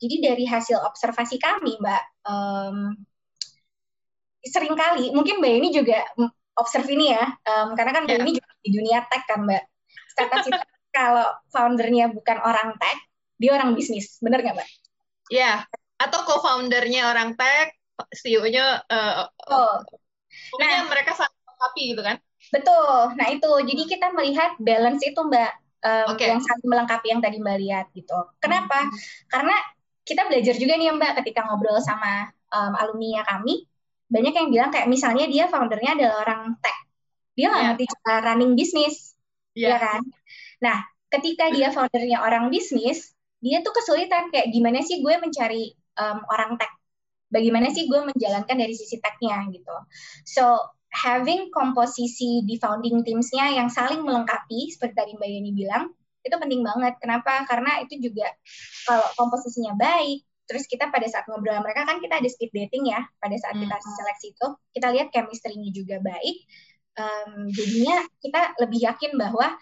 Jadi 0.01 0.17
dari 0.23 0.45
hasil 0.47 0.81
observasi 0.81 1.37
kami 1.39 1.79
mbak, 1.79 2.03
um, 2.27 2.95
sering 4.43 4.73
kali 4.79 5.13
mungkin 5.13 5.39
mbak 5.43 5.53
ini 5.61 5.69
juga 5.75 6.01
observe 6.61 6.89
ini 6.93 7.17
ya, 7.17 7.25
um, 7.25 7.73
karena 7.73 7.93
kan 7.97 8.05
yeah. 8.07 8.21
ini 8.21 8.37
juga 8.37 8.51
di 8.61 8.71
dunia 8.77 8.99
tech 9.09 9.25
kan 9.25 9.49
mbak. 9.49 9.65
Startup 10.13 10.45
itu 10.49 10.61
kalau 10.93 11.29
foundernya 11.49 12.13
bukan 12.13 12.39
orang 12.45 12.77
tech, 12.77 12.99
dia 13.41 13.57
orang 13.57 13.73
bisnis, 13.73 14.21
bener 14.21 14.45
nggak 14.45 14.61
mbak? 14.61 14.69
Iya, 15.31 15.65
yeah. 15.65 16.01
atau 16.01 16.21
co-foundernya 16.27 17.09
orang 17.09 17.35
tech, 17.35 17.73
CEO-nya, 18.13 18.85
uh, 18.89 19.29
oh. 19.53 19.81
nah 20.61 20.89
mereka 20.89 21.17
saling 21.17 21.37
melengkapi 21.45 21.83
gitu 21.97 22.03
kan? 22.05 22.17
Betul, 22.51 23.15
nah 23.15 23.29
itu, 23.31 23.51
jadi 23.65 23.83
kita 23.87 24.07
melihat 24.17 24.57
balance 24.59 25.03
itu 25.07 25.21
mbak, 25.23 25.53
um, 25.85 26.07
okay. 26.17 26.33
yang 26.33 26.43
saling 26.43 26.67
melengkapi 26.67 27.07
yang 27.13 27.21
tadi 27.23 27.37
mbak 27.39 27.57
lihat 27.61 27.87
gitu. 27.95 28.19
Kenapa? 28.43 28.85
Hmm. 28.85 28.93
Karena 29.31 29.57
kita 30.03 30.27
belajar 30.27 30.55
juga 30.59 30.75
nih 30.75 30.91
mbak 30.97 31.23
ketika 31.23 31.47
ngobrol 31.47 31.79
sama 31.79 32.33
um, 32.51 32.73
alumni 32.75 33.23
kami, 33.23 33.70
banyak 34.11 34.35
yang 34.35 34.49
bilang 34.51 34.71
kayak 34.75 34.91
misalnya 34.91 35.31
dia 35.31 35.47
foundernya 35.47 35.95
adalah 35.95 36.17
orang 36.27 36.43
tech. 36.59 36.77
Dia 37.39 37.47
nggak 37.49 37.63
yeah. 37.63 37.71
ngerti 37.73 37.85
cara 37.89 38.19
running 38.27 38.53
bisnis 38.59 39.15
yeah. 39.55 39.75
ya 39.75 39.77
kan? 39.79 40.01
Nah 40.61 40.77
ketika 41.11 41.49
dia 41.55 41.71
foundernya 41.71 42.19
orang 42.21 42.51
bisnis 42.51 43.15
dia 43.41 43.65
tuh 43.65 43.73
kesulitan 43.73 44.29
kayak 44.29 44.53
gimana 44.53 44.85
sih 44.85 45.01
gue 45.01 45.15
mencari 45.17 45.73
um, 45.97 46.19
orang 46.29 46.59
tech? 46.59 46.75
Bagaimana 47.31 47.71
sih 47.71 47.87
gue 47.87 48.03
menjalankan 48.03 48.59
dari 48.59 48.75
sisi 48.75 48.99
technya 48.99 49.47
gitu. 49.55 49.77
So 50.27 50.59
having 50.91 51.55
komposisi 51.55 52.43
di 52.43 52.59
founding 52.59 53.07
teamsnya 53.07 53.55
yang 53.55 53.71
saling 53.71 54.03
melengkapi 54.03 54.75
seperti 54.75 54.95
tadi 54.99 55.13
Mbak 55.15 55.31
Yeni 55.31 55.55
bilang 55.55 55.95
itu 56.21 56.37
penting 56.37 56.61
banget. 56.67 56.99
Kenapa? 56.99 57.47
Karena 57.47 57.81
itu 57.81 58.11
juga 58.11 58.29
kalau 58.85 59.07
komposisinya 59.17 59.79
baik 59.79 60.27
Terus 60.51 60.67
kita 60.67 60.91
pada 60.91 61.07
saat 61.07 61.31
ngobrol 61.31 61.55
sama 61.55 61.71
mereka 61.71 61.87
kan 61.87 62.03
kita 62.03 62.19
ada 62.19 62.27
speed 62.27 62.51
dating 62.51 62.91
ya. 62.91 63.07
Pada 63.23 63.39
saat 63.39 63.55
kita 63.55 63.77
seleksi 63.79 64.35
itu 64.35 64.47
kita 64.75 64.91
lihat 64.91 65.15
chemistry-nya 65.15 65.71
juga 65.71 66.03
baik. 66.03 66.37
Um, 66.99 67.47
jadinya 67.55 68.03
kita 68.19 68.59
lebih 68.59 68.83
yakin 68.83 69.15
bahwa 69.15 69.55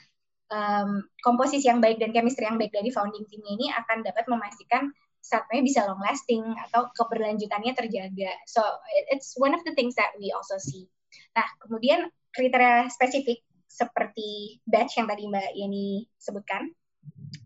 um, 0.48 1.04
komposisi 1.20 1.68
yang 1.68 1.84
baik 1.84 2.00
dan 2.00 2.16
chemistry 2.16 2.48
yang 2.48 2.56
baik 2.56 2.72
dari 2.72 2.88
founding 2.88 3.28
team 3.28 3.44
ini 3.44 3.68
akan 3.68 4.00
dapat 4.00 4.24
memastikan 4.32 4.88
saatnya 5.20 5.60
bisa 5.60 5.84
long 5.84 6.00
lasting 6.00 6.40
atau 6.68 6.88
keberlanjutannya 6.96 7.76
terjaga. 7.76 8.32
So 8.48 8.64
it's 9.12 9.36
one 9.36 9.52
of 9.52 9.60
the 9.68 9.76
things 9.76 9.92
that 10.00 10.16
we 10.16 10.32
also 10.32 10.56
see. 10.56 10.88
Nah 11.36 11.44
kemudian 11.60 12.08
kriteria 12.32 12.88
spesifik 12.88 13.44
seperti 13.68 14.58
batch 14.64 14.96
yang 14.96 15.06
tadi 15.06 15.28
Mbak 15.28 15.52
Yeni 15.52 16.08
sebutkan 16.16 16.72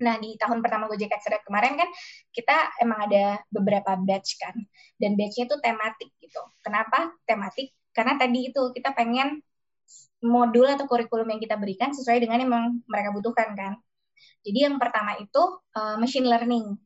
Nah, 0.03 0.19
di 0.19 0.35
tahun 0.39 0.63
pertama 0.63 0.91
Gojek 0.91 1.11
Accelerate 1.11 1.47
kemarin 1.47 1.75
kan 1.79 1.89
kita 2.35 2.57
emang 2.83 3.09
ada 3.11 3.39
beberapa 3.49 3.95
batch 3.99 4.39
kan. 4.39 4.55
Dan 4.99 5.15
batchnya 5.19 5.51
itu 5.51 5.57
tematik 5.63 6.11
gitu. 6.19 6.43
Kenapa 6.63 7.15
tematik? 7.27 7.75
Karena 7.93 8.17
tadi 8.17 8.51
itu 8.51 8.63
kita 8.73 8.97
pengen 8.97 9.43
modul 10.23 10.71
atau 10.71 10.87
kurikulum 10.87 11.27
yang 11.29 11.41
kita 11.43 11.59
berikan 11.59 11.91
sesuai 11.91 12.23
dengan 12.23 12.39
yang 12.43 12.79
mereka 12.87 13.11
butuhkan 13.11 13.53
kan. 13.59 13.73
Jadi 14.43 14.59
yang 14.71 14.79
pertama 14.79 15.19
itu 15.19 15.43
uh, 15.75 15.99
machine 15.99 16.27
learning. 16.27 16.79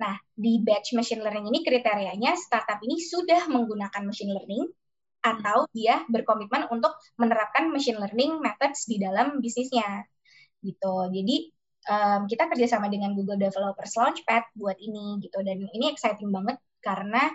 Nah, 0.00 0.14
di 0.34 0.60
batch 0.64 0.96
machine 0.96 1.20
learning 1.20 1.48
ini 1.52 1.60
kriterianya 1.64 2.34
startup 2.36 2.80
ini 2.80 3.00
sudah 3.00 3.46
menggunakan 3.48 4.02
machine 4.04 4.32
learning 4.32 4.68
atau 5.18 5.66
dia 5.74 6.06
berkomitmen 6.06 6.70
untuk 6.70 6.94
menerapkan 7.18 7.68
machine 7.68 7.98
learning 7.98 8.38
methods 8.38 8.86
di 8.86 8.96
dalam 9.02 9.42
bisnisnya 9.42 10.06
gitu. 10.62 11.10
Jadi 11.10 11.57
um, 11.86 12.26
kita 12.26 12.50
kerjasama 12.50 12.90
dengan 12.90 13.14
Google 13.14 13.38
Developers 13.38 13.94
Launchpad 13.94 14.58
buat 14.58 14.76
ini 14.80 15.22
gitu. 15.22 15.38
Dan 15.46 15.62
ini 15.70 15.92
exciting 15.92 16.34
banget 16.34 16.58
karena 16.82 17.30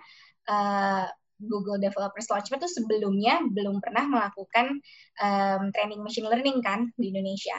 uh, 0.52 1.08
Google 1.40 1.80
Developers 1.80 2.28
Launchpad 2.28 2.60
itu 2.64 2.70
sebelumnya 2.84 3.40
belum 3.48 3.80
pernah 3.80 4.04
melakukan 4.08 4.80
um, 5.20 5.62
training 5.72 6.04
machine 6.04 6.28
learning 6.28 6.60
kan 6.60 6.92
di 7.00 7.12
Indonesia. 7.12 7.58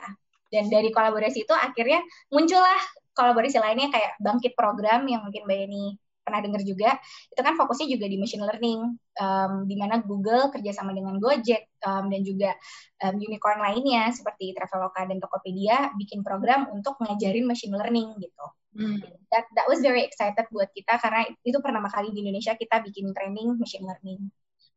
Dan 0.52 0.70
dari 0.70 0.92
kolaborasi 0.94 1.48
itu 1.48 1.54
akhirnya 1.54 2.04
muncullah 2.30 2.78
kolaborasi 3.14 3.58
lainnya 3.58 3.90
kayak 3.90 4.18
bangkit 4.22 4.52
program 4.54 5.06
yang 5.06 5.26
mungkin 5.26 5.46
Mbak 5.46 5.58
Yeni 5.66 5.86
pernah 6.24 6.40
dengar 6.40 6.64
juga 6.64 6.96
itu 7.28 7.40
kan 7.44 7.54
fokusnya 7.54 7.86
juga 7.92 8.06
di 8.08 8.16
machine 8.16 8.42
learning 8.42 8.80
um, 9.20 9.52
di 9.68 9.76
mana 9.76 10.00
Google 10.00 10.48
kerjasama 10.48 10.96
dengan 10.96 11.20
Gojek 11.20 11.68
um, 11.84 12.08
dan 12.08 12.20
juga 12.24 12.56
um, 13.04 13.20
unicorn 13.20 13.60
lainnya 13.60 14.08
seperti 14.10 14.56
Traveloka 14.56 15.04
dan 15.04 15.20
Tokopedia 15.20 15.92
bikin 16.00 16.24
program 16.24 16.72
untuk 16.72 16.96
ngajarin 17.04 17.44
machine 17.44 17.76
learning 17.76 18.16
gitu. 18.18 18.46
Hmm. 18.74 18.98
That 19.30 19.46
that 19.54 19.70
was 19.70 19.78
very 19.78 20.02
excited 20.02 20.50
buat 20.50 20.72
kita 20.74 20.98
karena 20.98 21.30
itu 21.46 21.58
pertama 21.62 21.86
kali 21.86 22.10
di 22.10 22.26
Indonesia 22.26 22.58
kita 22.58 22.82
bikin 22.82 23.14
training 23.14 23.60
machine 23.60 23.86
learning. 23.86 24.32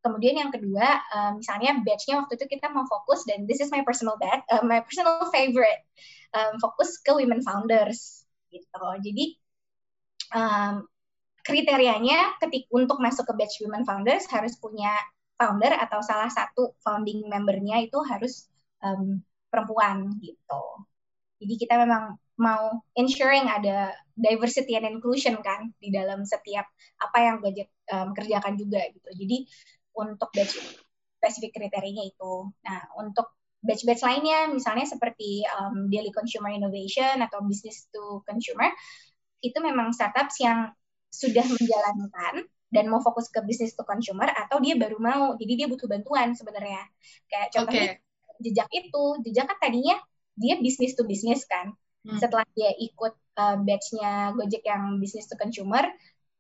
Kemudian 0.05 0.37
yang 0.37 0.51
kedua, 0.53 0.85
um, 1.09 1.41
misalnya 1.41 1.81
batch-nya 1.81 2.21
waktu 2.21 2.37
itu 2.37 2.45
kita 2.45 2.69
mau 2.69 2.85
fokus 2.85 3.25
dan 3.25 3.49
this 3.49 3.57
is 3.57 3.73
my 3.73 3.81
personal 3.81 4.15
bet, 4.21 4.45
uh, 4.53 4.61
my 4.61 4.85
personal 4.85 5.25
favorite, 5.33 5.81
um, 6.37 6.61
fokus 6.61 7.01
ke 7.01 7.09
women 7.09 7.41
founders 7.41 8.23
gitu. 8.53 8.85
Jadi 9.01 9.25
um, 10.37 10.85
kriterianya 11.47 12.35
ketik 12.43 12.67
untuk 12.75 12.99
masuk 12.99 13.23
ke 13.23 13.33
batch 13.39 13.63
women 13.63 13.87
founders 13.87 14.27
harus 14.27 14.59
punya 14.59 14.91
founder 15.39 15.71
atau 15.71 16.03
salah 16.03 16.27
satu 16.27 16.75
founding 16.83 17.23
membernya 17.31 17.79
itu 17.79 17.95
harus 18.03 18.51
um, 18.83 19.23
perempuan 19.47 20.11
gitu. 20.19 20.63
Jadi 21.39 21.53
kita 21.55 21.79
memang 21.79 22.19
mau 22.37 22.83
ensuring 22.99 23.47
ada 23.47 23.95
diversity 24.13 24.75
and 24.75 24.85
inclusion 24.85 25.39
kan 25.39 25.71
di 25.79 25.89
dalam 25.89 26.27
setiap 26.27 26.67
apa 26.99 27.17
yang 27.23 27.39
Gojek 27.39 27.69
um, 27.95 28.11
kerjakan 28.11 28.59
juga 28.59 28.83
gitu. 28.91 29.09
Jadi 29.15 29.37
untuk 29.95 30.29
batch 30.35 30.57
spesifik 31.17 31.57
kriterianya 31.57 32.05
itu. 32.13 32.33
Nah, 32.61 32.79
untuk 33.01 33.37
batch-batch 33.65 34.05
lainnya 34.05 34.47
misalnya 34.53 34.85
seperti 34.85 35.41
um, 35.57 35.89
daily 35.89 36.13
consumer 36.13 36.53
innovation 36.53 37.19
atau 37.25 37.41
business 37.41 37.89
to 37.89 38.21
consumer 38.29 38.69
itu 39.41 39.57
memang 39.61 39.93
startups 39.93 40.37
yang 40.41 40.69
sudah 41.17 41.45
menjalankan 41.49 42.45
dan 42.69 42.85
mau 42.91 43.01
fokus 43.01 43.31
ke 43.33 43.41
bisnis 43.41 43.73
to 43.73 43.81
consumer 43.81 44.29
atau 44.29 44.61
dia 44.61 44.77
baru 44.77 45.01
mau. 45.01 45.33
Jadi 45.39 45.65
dia 45.65 45.67
butuh 45.71 45.89
bantuan 45.89 46.37
sebenarnya. 46.37 46.85
Kayak 47.25 47.47
contohnya 47.57 47.85
okay. 47.97 48.43
jejak 48.43 48.69
itu 48.69 49.03
jejak 49.25 49.45
kan 49.49 49.57
tadinya 49.57 49.97
dia 50.37 50.61
bisnis 50.61 50.93
to 50.93 51.01
bisnis 51.09 51.41
kan. 51.49 51.73
Hmm. 52.07 52.19
setelah 52.23 52.47
dia 52.55 52.71
ikut 52.79 53.13
uh, 53.35 53.57
batchnya 53.67 54.31
Gojek 54.31 54.63
yang 54.63 54.95
bisnis 55.03 55.27
to 55.27 55.35
consumer 55.35 55.83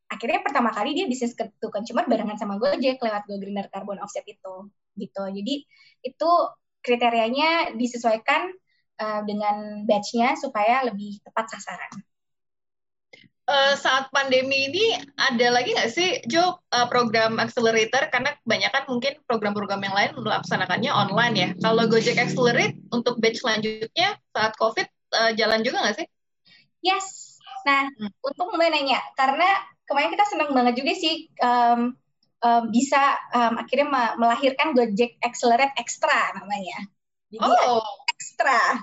akhirnya 0.07 0.39
pertama 0.39 0.71
kali 0.71 0.95
dia 0.95 1.03
bisnis 1.11 1.35
to 1.35 1.67
consumer 1.67 2.07
barengan 2.07 2.39
sama 2.39 2.55
Gojek 2.55 3.03
lewat 3.03 3.27
Go 3.27 3.35
Greener 3.35 3.67
Carbon 3.67 3.99
Offset 3.99 4.23
itu 4.23 4.71
gitu. 4.95 5.23
Jadi 5.27 5.67
itu 6.07 6.31
kriterianya 6.79 7.75
disesuaikan 7.75 8.47
uh, 9.03 9.21
dengan 9.27 9.83
batchnya 9.83 10.39
supaya 10.39 10.87
lebih 10.87 11.19
tepat 11.27 11.51
sasaran 11.51 11.91
uh, 13.47 13.73
saat 13.79 14.11
pandemi 14.11 14.69
ini 14.69 14.85
ada 15.15 15.47
lagi 15.55 15.73
nggak 15.73 15.91
sih 15.91 16.21
Jo 16.27 16.59
uh, 16.75 16.87
program 16.91 17.39
accelerator 17.39 18.11
karena 18.11 18.35
kebanyakan 18.43 18.83
mungkin 18.91 19.13
program-program 19.25 19.81
yang 19.81 19.95
lain 19.95 20.11
melaksanakannya 20.19 20.91
online 20.91 21.35
ya. 21.35 21.49
Kalau 21.63 21.87
Gojek 21.87 22.19
Accelerate 22.19 22.77
untuk 22.91 23.17
batch 23.23 23.41
selanjutnya 23.41 24.19
saat 24.35 24.53
COVID 24.59 24.87
uh, 25.15 25.31
jalan 25.33 25.63
juga 25.63 25.81
nggak 25.87 25.97
sih? 26.03 26.07
Yes. 26.83 27.39
Nah, 27.65 27.87
hmm. 27.87 28.11
untuk 28.23 28.47
Mbak 28.55 28.69
nanya, 28.71 28.99
karena 29.19 29.49
kemarin 29.87 30.13
kita 30.13 30.25
senang 30.31 30.55
banget 30.55 30.79
juga 30.79 30.93
sih 30.95 31.27
um, 31.43 31.95
um, 32.43 32.63
bisa 32.71 33.19
um, 33.35 33.59
akhirnya 33.59 34.15
melahirkan 34.15 34.71
Gojek 34.71 35.19
Accelerate 35.23 35.75
Extra 35.75 36.35
namanya. 36.39 36.87
Jadi 37.27 37.43
oh. 37.43 37.83
ekstra. 38.07 38.79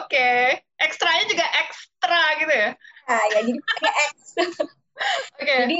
Oke, 0.00 0.08
okay. 0.08 0.40
ekstranya 0.80 1.24
juga 1.28 1.44
ekstra 1.44 2.22
gitu 2.40 2.54
ya? 2.56 2.70
Nah, 3.04 3.22
ya 3.32 3.40
jadi 3.44 3.60
pakai 3.60 3.92
X. 3.92 4.14
Oke. 4.40 5.44
Okay. 5.44 5.58
Jadi 5.66 5.78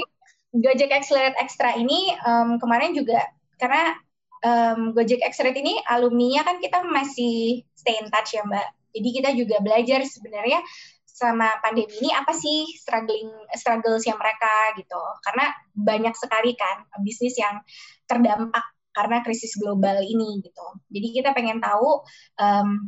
Gojek 0.55 0.91
Accelerate 0.95 1.39
Extra 1.39 1.75
ini 1.75 2.15
um, 2.23 2.55
kemarin 2.61 2.95
juga 2.95 3.19
karena 3.59 3.95
um, 4.43 4.95
Gojek 4.95 5.19
Accelerate 5.25 5.59
ini 5.59 5.75
alumninya 5.83 6.47
kan 6.47 6.63
kita 6.63 6.79
masih 6.87 7.65
stay 7.75 7.99
in 7.99 8.07
touch 8.07 8.35
ya 8.35 8.43
Mbak. 8.47 8.95
Jadi 8.95 9.09
kita 9.11 9.29
juga 9.35 9.59
belajar 9.59 9.99
sebenarnya 10.07 10.63
sama 11.03 11.47
pandemi 11.63 11.91
ini 12.03 12.11
apa 12.11 12.35
sih 12.35 12.67
struggling 12.75 13.31
struggles 13.55 14.07
yang 14.07 14.15
mereka 14.15 14.75
gitu. 14.79 15.01
Karena 15.23 15.51
banyak 15.75 16.15
sekali 16.15 16.55
kan 16.55 16.87
bisnis 17.03 17.35
yang 17.35 17.59
terdampak 18.07 18.63
karena 18.95 19.19
krisis 19.27 19.59
global 19.59 19.99
ini 19.99 20.39
gitu. 20.39 20.67
Jadi 20.87 21.07
kita 21.11 21.35
pengen 21.35 21.59
tahu 21.59 21.99
um, 22.39 22.87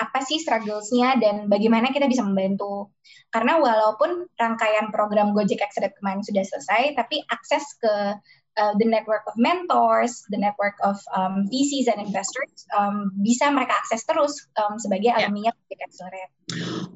apa 0.00 0.24
sih 0.24 0.40
strugglesnya 0.40 1.20
dan 1.20 1.46
bagaimana 1.52 1.92
kita 1.92 2.08
bisa 2.08 2.24
membantu. 2.24 2.88
Karena 3.28 3.60
walaupun 3.60 4.26
rangkaian 4.34 4.88
program 4.90 5.36
Gojek 5.36 5.60
Accelerate 5.60 5.94
kemarin 6.00 6.24
sudah 6.24 6.42
selesai, 6.42 6.96
tapi 6.96 7.20
akses 7.28 7.62
ke 7.78 8.16
uh, 8.56 8.72
the 8.80 8.88
network 8.88 9.22
of 9.28 9.36
mentors, 9.36 10.24
the 10.32 10.40
network 10.40 10.74
of 10.82 10.98
um, 11.14 11.46
VCs 11.52 11.86
and 11.92 12.00
investors 12.02 12.66
um, 12.74 13.12
bisa 13.20 13.52
mereka 13.52 13.76
akses 13.78 14.02
terus 14.08 14.48
um, 14.58 14.80
sebagai 14.80 15.12
yeah. 15.12 15.28
alumni 15.28 15.52
Gojek 15.52 15.80
Accelerate. 15.84 16.32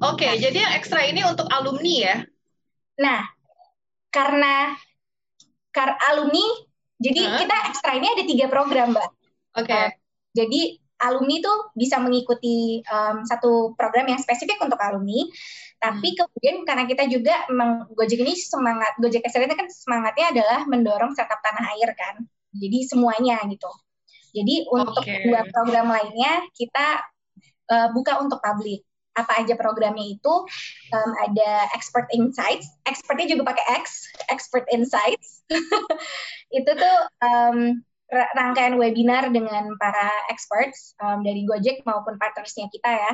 Oke, 0.00 0.24
okay, 0.24 0.32
nah, 0.34 0.40
jadi 0.40 0.58
yang 0.64 0.74
ekstra 0.80 1.00
ini 1.04 1.20
untuk 1.22 1.46
alumni 1.52 1.94
ya? 1.94 2.16
Nah, 2.98 3.20
karena 4.10 4.74
kar 5.74 5.98
alumni 6.10 6.46
jadi 6.98 7.20
huh? 7.20 7.38
kita 7.42 7.56
ekstra 7.68 7.90
ini 7.98 8.06
ada 8.10 8.24
tiga 8.24 8.46
program, 8.48 8.96
Mbak. 8.96 9.10
Oke. 9.60 9.66
Okay. 9.68 9.84
Uh, 9.84 9.90
jadi 10.34 10.62
alumni 11.04 11.36
tuh 11.44 11.58
bisa 11.76 12.00
mengikuti 12.00 12.80
um, 12.88 13.22
satu 13.28 13.76
program 13.76 14.08
yang 14.08 14.20
spesifik 14.20 14.56
untuk 14.64 14.80
alumni. 14.80 15.28
Tapi 15.78 16.08
hmm. 16.14 16.18
kemudian 16.18 16.56
karena 16.64 16.84
kita 16.88 17.04
juga 17.12 17.34
Gojek 17.92 18.24
ini 18.24 18.34
semangat 18.34 18.96
Gojek 18.96 19.22
SLT 19.28 19.52
kan 19.52 19.68
semangatnya 19.68 20.32
adalah 20.32 20.60
mendorong 20.64 21.12
startup 21.12 21.44
tanah 21.44 21.76
air 21.76 21.92
kan. 21.92 22.24
Jadi 22.56 22.88
semuanya 22.88 23.44
gitu. 23.50 23.68
Jadi 24.34 24.66
untuk 24.66 25.04
okay. 25.04 25.30
dua 25.30 25.46
program 25.52 25.92
lainnya 25.94 26.42
kita 26.56 27.04
uh, 27.70 27.88
buka 27.94 28.18
untuk 28.18 28.42
publik 28.42 28.82
apa 29.14 29.46
aja 29.46 29.54
programnya 29.54 30.18
itu 30.18 30.34
um, 30.90 31.10
ada 31.22 31.70
expert 31.70 32.10
insights 32.10 32.66
expertnya 32.82 33.30
juga 33.30 33.54
pakai 33.54 33.78
X 33.78 34.10
expert 34.26 34.66
insights 34.74 35.46
itu 36.58 36.66
tuh 36.66 36.96
um, 37.22 37.78
rangkaian 38.14 38.78
webinar 38.78 39.28
dengan 39.34 39.74
para 39.76 40.08
experts 40.30 40.94
um, 41.02 41.20
dari 41.26 41.42
Gojek 41.44 41.82
maupun 41.82 42.16
partnersnya 42.16 42.70
kita 42.70 42.90
ya 42.90 43.12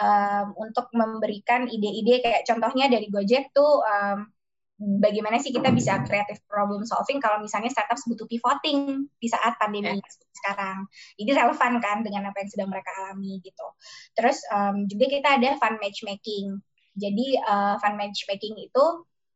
um, 0.00 0.46
untuk 0.60 0.88
memberikan 0.92 1.66
ide-ide 1.66 2.22
kayak 2.22 2.42
contohnya 2.46 2.86
dari 2.86 3.08
Gojek 3.10 3.50
tuh 3.52 3.82
um, 3.82 4.28
bagaimana 4.76 5.40
sih 5.40 5.56
kita 5.56 5.72
bisa 5.72 6.04
creative 6.04 6.40
problem 6.44 6.84
solving 6.84 7.16
kalau 7.16 7.40
misalnya 7.40 7.72
startup 7.72 7.96
butuh 8.04 8.28
pivoting 8.28 9.08
di 9.16 9.28
saat 9.28 9.56
pandemi 9.56 9.96
yeah. 9.96 10.28
sekarang. 10.36 10.84
Jadi 11.16 11.30
relevan 11.32 11.72
kan 11.80 11.98
dengan 12.04 12.28
apa 12.28 12.44
yang 12.44 12.50
sedang 12.52 12.68
mereka 12.68 12.92
alami 13.00 13.40
gitu. 13.40 13.66
Terus 14.12 14.44
um, 14.52 14.84
juga 14.84 15.08
kita 15.08 15.28
ada 15.40 15.56
fund 15.56 15.80
matchmaking. 15.80 16.60
Jadi 16.92 17.40
uh, 17.40 17.80
fund 17.80 17.96
matchmaking 17.96 18.56
itu 18.60 18.84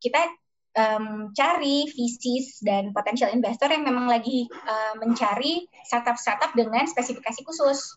kita 0.01 0.29
um, 0.77 1.35
cari 1.35 1.89
VCs 1.91 2.63
dan 2.63 2.95
potential 2.95 3.31
investor 3.33 3.71
yang 3.71 3.83
memang 3.83 4.07
lagi 4.07 4.47
uh, 4.51 4.95
mencari 5.01 5.67
startup-startup 5.87 6.55
dengan 6.55 6.87
spesifikasi 6.87 7.41
khusus. 7.47 7.97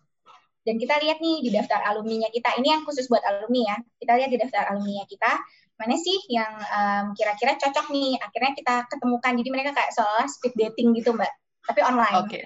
Dan 0.64 0.80
kita 0.80 0.96
lihat 1.04 1.20
nih 1.20 1.44
di 1.44 1.50
daftar 1.52 1.84
alumni-nya 1.92 2.32
kita, 2.32 2.56
ini 2.56 2.72
yang 2.72 2.88
khusus 2.88 3.12
buat 3.12 3.20
alumni 3.28 3.76
ya. 3.76 3.78
Kita 4.00 4.12
lihat 4.16 4.30
di 4.32 4.40
daftar 4.40 4.72
alumni-nya 4.72 5.04
kita, 5.12 5.32
mana 5.84 5.96
sih 5.98 6.18
yang 6.30 6.54
um, 6.54 7.06
kira-kira 7.18 7.58
cocok 7.58 7.90
nih 7.90 8.16
akhirnya 8.22 8.52
kita 8.54 8.76
ketemukan 8.88 9.34
jadi 9.36 9.50
mereka 9.50 9.72
kayak 9.74 9.92
seolah 9.92 10.26
speed 10.30 10.54
dating 10.54 10.94
gitu 10.94 11.18
mbak 11.18 11.34
tapi 11.66 11.82
online 11.82 12.24
okay. 12.24 12.46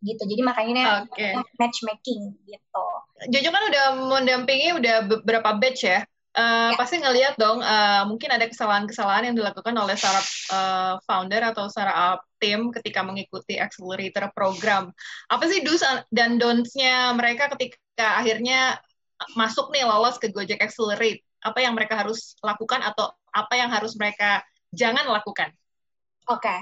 gitu 0.00 0.22
jadi 0.24 0.42
makanya 0.42 1.04
okay. 1.06 1.36
matchmaking 1.60 2.34
gitu 2.48 2.86
Jojo 3.30 3.50
kan 3.52 3.62
udah 3.68 3.84
mendampingi 4.10 4.74
udah 4.80 5.06
beberapa 5.06 5.54
batch 5.60 5.86
ya 5.86 6.02
Uh, 6.34 6.74
ya. 6.74 6.78
pasti 6.78 6.98
ngelihat 6.98 7.38
dong 7.38 7.62
uh, 7.62 8.02
mungkin 8.10 8.26
ada 8.34 8.50
kesalahan-kesalahan 8.50 9.30
yang 9.30 9.36
dilakukan 9.38 9.70
oleh 9.78 9.94
startup 9.94 10.26
uh, 10.50 10.94
founder 11.06 11.38
atau 11.54 11.70
startup 11.70 12.26
tim 12.42 12.74
ketika 12.74 13.06
mengikuti 13.06 13.54
accelerator 13.54 14.34
program. 14.34 14.90
Apa 15.30 15.46
sih 15.46 15.62
do's 15.62 15.86
dan 16.10 16.42
don'ts-nya 16.42 17.14
mereka 17.14 17.46
ketika 17.54 18.18
akhirnya 18.18 18.82
masuk 19.38 19.70
nih 19.70 19.86
lolos 19.86 20.18
ke 20.18 20.34
Gojek 20.34 20.58
Accelerate? 20.58 21.22
apa 21.44 21.60
yang 21.60 21.76
mereka 21.76 22.00
harus 22.00 22.34
lakukan 22.40 22.80
atau 22.80 23.12
apa 23.28 23.54
yang 23.54 23.68
harus 23.68 23.92
mereka 24.00 24.40
jangan 24.72 25.04
lakukan? 25.04 25.52
Oke, 26.24 26.48
okay. 26.48 26.60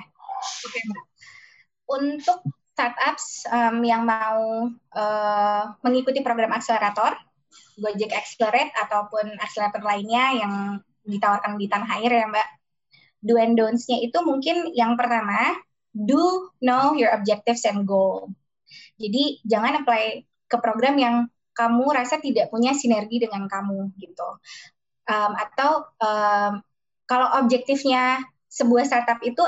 oke 0.66 0.74
okay. 0.74 0.82
Untuk 1.86 2.38
startups 2.74 3.46
um, 3.46 3.78
yang 3.86 4.02
mau 4.02 4.66
uh, 4.74 5.64
mengikuti 5.86 6.18
program 6.26 6.50
akselerator, 6.50 7.14
Gojek 7.78 8.12
Accelerate 8.12 8.72
ataupun 8.76 9.36
akselerator 9.40 9.82
lainnya 9.84 10.24
yang 10.36 10.54
ditawarkan 11.02 11.58
di 11.58 11.66
tanah 11.66 11.88
air 11.98 12.12
ya 12.22 12.26
Mbak, 12.30 12.48
do 13.22 13.34
and 13.38 13.54
don'ts-nya 13.54 14.02
itu 14.02 14.18
mungkin 14.22 14.70
yang 14.74 14.94
pertama, 14.98 15.56
do 15.94 16.50
know 16.62 16.94
your 16.94 17.10
objectives 17.14 17.62
and 17.66 17.86
goal. 17.86 18.30
Jadi 18.98 19.42
jangan 19.46 19.82
apply 19.82 20.24
ke 20.48 20.56
program 20.60 20.96
yang 20.96 21.16
kamu 21.52 21.84
rasa 21.92 22.16
tidak 22.18 22.48
punya 22.48 22.72
sinergi 22.72 23.20
dengan 23.20 23.44
kamu 23.44 23.92
gitu. 24.00 24.28
Um, 25.04 25.32
atau 25.36 25.90
um, 26.00 26.52
kalau 27.04 27.28
objektifnya 27.44 28.24
sebuah 28.48 28.88
startup 28.88 29.20
itu 29.20 29.42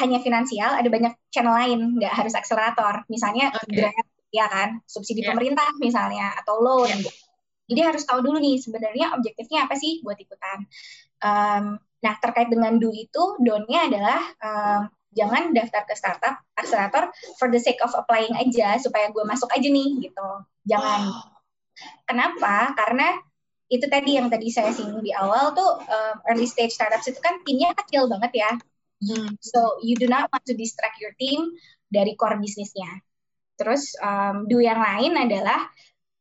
hanya 0.00 0.20
finansial, 0.20 0.76
ada 0.76 0.88
banyak 0.88 1.12
channel 1.32 1.52
lain, 1.52 1.96
nggak 2.00 2.12
harus 2.12 2.32
akselerator. 2.36 3.04
Misalnya 3.08 3.52
okay. 3.52 3.88
grant, 3.88 4.08
ya 4.32 4.46
kan, 4.48 4.80
subsidi 4.88 5.24
yeah. 5.24 5.32
pemerintah 5.32 5.68
misalnya, 5.80 6.32
atau 6.40 6.60
loan. 6.60 6.88
Yeah. 6.88 7.00
Gitu. 7.08 7.21
Jadi 7.72 7.80
harus 7.80 8.04
tahu 8.04 8.20
dulu 8.20 8.36
nih 8.36 8.60
sebenarnya 8.60 9.16
objektifnya 9.16 9.64
apa 9.64 9.74
sih 9.80 10.04
buat 10.04 10.20
ikutan. 10.20 10.68
Um, 11.24 11.80
nah 12.04 12.14
terkait 12.20 12.52
dengan 12.52 12.76
do 12.76 12.92
itu, 12.92 13.40
donnya 13.40 13.88
adalah 13.88 14.20
um, 14.44 14.82
jangan 15.16 15.56
daftar 15.56 15.88
ke 15.88 15.94
startup 15.96 16.36
akselerator 16.60 17.08
for 17.40 17.48
the 17.48 17.60
sake 17.60 17.80
of 17.80 17.92
applying 17.96 18.32
aja 18.36 18.76
supaya 18.76 19.08
gue 19.08 19.24
masuk 19.24 19.48
aja 19.52 19.68
nih 19.68 20.04
gitu. 20.04 20.28
Jangan. 20.68 21.08
Kenapa? 22.04 22.76
Karena 22.76 23.16
itu 23.72 23.88
tadi 23.88 24.20
yang 24.20 24.28
tadi 24.28 24.52
saya 24.52 24.68
singgung 24.68 25.00
di 25.00 25.16
awal 25.16 25.56
tuh 25.56 25.80
um, 25.88 26.16
early 26.28 26.44
stage 26.44 26.76
startups 26.76 27.08
itu 27.08 27.16
kan 27.24 27.40
timnya 27.48 27.72
kecil 27.72 28.04
banget 28.04 28.44
ya. 28.44 28.52
Hmm. 29.00 29.32
So 29.40 29.80
you 29.80 29.96
do 29.96 30.06
not 30.06 30.28
want 30.28 30.44
to 30.44 30.54
distract 30.54 31.00
your 31.00 31.16
team 31.16 31.56
dari 31.88 32.12
core 32.12 32.36
bisnisnya. 32.36 33.00
Terus 33.56 33.96
um, 34.00 34.44
do 34.44 34.60
yang 34.60 34.80
lain 34.80 35.16
adalah 35.16 35.72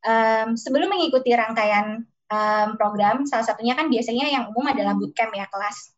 um, 0.06 0.58
sebelum 0.58 0.90
mengikuti 0.92 1.34
rangkaian 1.34 2.06
um, 2.32 2.70
program, 2.78 3.24
salah 3.28 3.46
satunya 3.46 3.74
kan 3.78 3.88
biasanya 3.92 4.26
yang 4.30 4.44
umum 4.54 4.72
adalah 4.72 4.96
bootcamp 4.98 5.34
ya 5.34 5.46
kelas. 5.50 5.94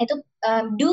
Itu 0.00 0.20
um, 0.44 0.74
do 0.78 0.90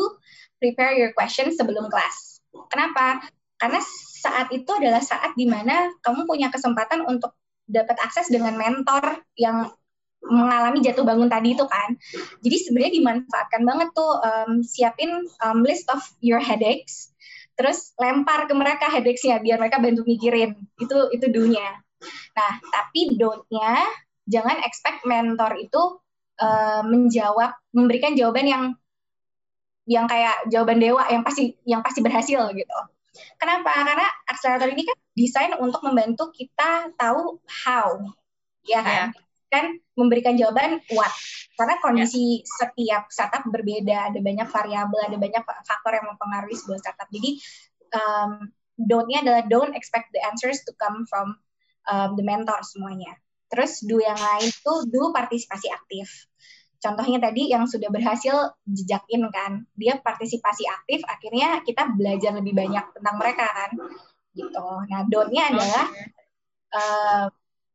prepare 0.62 0.94
your 0.98 1.12
question 1.18 1.50
sebelum 1.54 1.90
kelas. 1.90 2.42
Kenapa? 2.70 3.26
Karena 3.58 3.82
saat 4.22 4.54
itu 4.54 4.70
adalah 4.74 5.02
saat 5.02 5.34
di 5.34 5.50
mana 5.50 5.90
kamu 6.06 6.30
punya 6.30 6.54
kesempatan 6.54 7.06
untuk 7.10 7.34
dapat 7.66 7.98
akses 8.04 8.30
dengan 8.30 8.58
mentor 8.58 9.24
yang 9.40 9.72
mengalami 10.22 10.86
jatuh 10.86 11.02
bangun 11.02 11.30
tadi 11.30 11.58
itu 11.58 11.66
kan. 11.66 11.98
Jadi 12.46 12.58
sebenarnya 12.62 12.94
dimanfaatkan 13.02 13.62
banget 13.66 13.90
tuh 13.98 14.12
um, 14.22 14.52
siapin 14.62 15.26
um, 15.42 15.66
list 15.66 15.90
of 15.90 16.02
your 16.22 16.38
headaches, 16.38 17.10
terus 17.58 17.98
lempar 17.98 18.46
ke 18.46 18.54
mereka 18.54 18.86
headaches-nya 18.86 19.42
biar 19.42 19.58
mereka 19.58 19.82
bantu 19.82 20.06
mikirin. 20.06 20.54
Itu 20.78 21.10
itu 21.10 21.26
dunia. 21.26 21.82
Nah, 22.38 22.52
tapi 22.72 23.16
don't-nya 23.16 23.86
jangan 24.28 24.62
expect 24.66 25.04
mentor 25.06 25.58
itu 25.58 26.02
uh, 26.42 26.82
menjawab 26.86 27.54
memberikan 27.74 28.14
jawaban 28.14 28.48
yang 28.48 28.64
yang 29.90 30.06
kayak 30.06 30.46
jawaban 30.48 30.78
dewa 30.78 31.04
yang 31.10 31.26
pasti 31.26 31.58
yang 31.66 31.82
pasti 31.82 32.00
berhasil 32.06 32.54
gitu. 32.54 32.80
Kenapa? 33.36 33.76
Karena 33.76 34.08
akselerator 34.30 34.72
ini 34.72 34.88
kan 34.88 34.98
desain 35.18 35.54
untuk 35.60 35.84
membantu 35.84 36.32
kita 36.32 36.96
tahu 36.96 37.44
how, 37.66 38.00
ya 38.64 38.80
kan? 38.82 39.12
Yeah 39.12 39.30
kan 39.52 39.76
memberikan 40.00 40.40
jawaban 40.40 40.80
what 40.96 41.12
karena 41.60 41.76
kondisi 41.84 42.40
yeah. 42.40 42.48
setiap 42.48 43.04
startup 43.12 43.44
berbeda 43.52 44.10
ada 44.10 44.20
banyak 44.24 44.48
variabel 44.48 45.02
ada 45.04 45.18
banyak 45.20 45.44
faktor 45.68 45.92
yang 46.00 46.08
mempengaruhi 46.08 46.56
sebuah 46.56 46.80
startup 46.80 47.12
jadi 47.12 47.36
um, 47.92 48.32
don't-nya 48.80 49.28
adalah 49.28 49.44
don't 49.52 49.76
expect 49.76 50.10
the 50.16 50.24
answers 50.24 50.64
to 50.64 50.72
come 50.80 51.04
from 51.12 51.36
um, 51.88 52.18
the 52.18 52.24
mentor 52.26 52.60
semuanya. 52.66 53.16
Terus 53.52 53.84
do 53.84 54.00
yang 54.00 54.18
lain 54.18 54.50
tuh 54.64 54.88
do 54.88 55.12
partisipasi 55.12 55.68
aktif. 55.72 56.08
Contohnya 56.82 57.22
tadi 57.22 57.54
yang 57.54 57.70
sudah 57.70 57.94
berhasil 57.94 58.58
jejakin 58.66 59.30
kan. 59.30 59.70
Dia 59.78 60.02
partisipasi 60.02 60.66
aktif 60.66 61.06
akhirnya 61.06 61.62
kita 61.62 61.94
belajar 61.94 62.34
lebih 62.34 62.58
banyak 62.58 62.86
tentang 62.98 63.16
mereka 63.22 63.46
kan. 63.52 63.72
Gitu. 64.34 64.66
Nah 64.90 65.06
don't-nya 65.06 65.52
adalah 65.54 65.86
uh, 66.74 67.26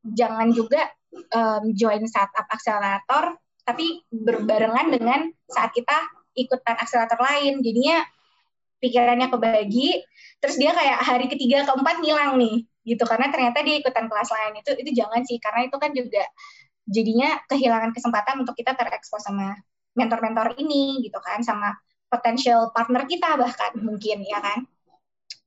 jangan 0.03 0.49
juga 0.51 0.91
um, 1.31 1.71
join 1.77 2.03
startup 2.09 2.49
akselerator 2.51 3.39
tapi 3.67 4.07
berbarengan 4.11 4.95
dengan 4.95 5.21
saat 5.51 5.71
kita 5.71 5.95
ikutan 6.35 6.75
akselerator 6.79 7.19
lain. 7.19 7.63
Jadinya 7.63 8.03
pikirannya 8.83 9.33
kebagi 9.33 10.05
terus 10.41 10.61
dia 10.61 10.77
kayak 10.77 11.01
hari 11.01 11.27
ketiga 11.33 11.65
keempat 11.65 12.01
ngilang 12.05 12.37
nih 12.37 12.65
gitu. 12.87 13.03
Karena 13.03 13.29
ternyata 13.35 13.61
dia 13.67 13.83
ikutan 13.83 14.07
kelas 14.07 14.31
lain. 14.31 14.53
Itu 14.63 14.71
itu 14.79 14.91
jangan 14.95 15.27
sih 15.27 15.43
karena 15.43 15.67
itu 15.67 15.77
kan 15.77 15.91
juga 15.91 16.25
jadinya 16.87 17.31
kehilangan 17.51 17.91
kesempatan 17.91 18.47
untuk 18.47 18.55
kita 18.55 18.79
terekspos 18.79 19.27
sama 19.27 19.59
mentor-mentor 19.99 20.55
ini 20.63 21.03
gitu 21.03 21.19
kan 21.19 21.43
sama 21.43 21.75
potential 22.07 22.71
partner 22.71 23.09
kita 23.11 23.35
bahkan 23.35 23.75
mungkin 23.83 24.23
ya 24.23 24.39
kan. 24.39 24.63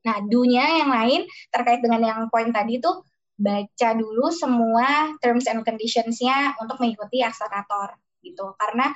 Nah 0.03 0.19
dunia 0.27 0.83
yang 0.83 0.91
lain 0.91 1.23
terkait 1.47 1.79
dengan 1.79 2.03
yang 2.03 2.19
poin 2.27 2.51
tadi 2.51 2.83
itu 2.83 2.91
baca 3.39 3.89
dulu 3.95 4.27
semua 4.35 5.15
terms 5.23 5.47
and 5.47 5.63
conditions-nya 5.63 6.59
untuk 6.59 6.75
mengikuti 6.83 7.23
akselerator 7.23 7.95
gitu. 8.19 8.51
Karena 8.59 8.91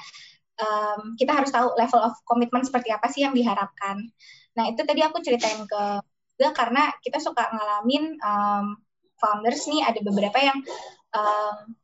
um, 0.60 1.18
kita 1.18 1.32
harus 1.34 1.50
tahu 1.50 1.74
level 1.78 2.02
of 2.02 2.14
commitment 2.28 2.66
seperti 2.68 2.94
apa 2.94 3.10
sih 3.10 3.26
yang 3.26 3.34
diharapkan. 3.34 4.02
Nah 4.54 4.66
itu 4.70 4.82
tadi 4.86 5.02
aku 5.02 5.22
ceritain 5.24 5.64
ke 5.66 5.84
juga 6.34 6.50
karena 6.58 6.90
kita 7.00 7.22
suka 7.22 7.46
ngalamin 7.46 8.18
um, 8.20 8.76
founders 9.22 9.70
nih 9.70 9.86
ada 9.86 10.02
beberapa 10.02 10.38
yang 10.42 10.58
um, 11.14 11.78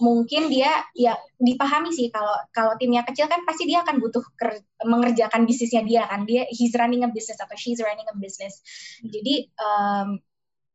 mungkin 0.00 0.52
dia 0.52 0.84
ya 0.92 1.16
dipahami 1.40 1.88
sih 1.88 2.12
kalau 2.12 2.36
kalau 2.52 2.76
timnya 2.76 3.00
kecil 3.04 3.28
kan 3.28 3.44
pasti 3.48 3.64
dia 3.64 3.80
akan 3.80 3.96
butuh 3.96 4.20
ker, 4.36 4.60
mengerjakan 4.84 5.44
bisnisnya 5.48 5.84
dia 5.84 6.02
kan. 6.08 6.24
Dia 6.24 6.48
he's 6.52 6.72
running 6.76 7.04
a 7.04 7.10
business 7.12 7.40
atau 7.40 7.56
she's 7.56 7.80
running 7.80 8.08
a 8.08 8.16
business. 8.16 8.60
Jadi 9.00 9.48
um, 9.60 10.20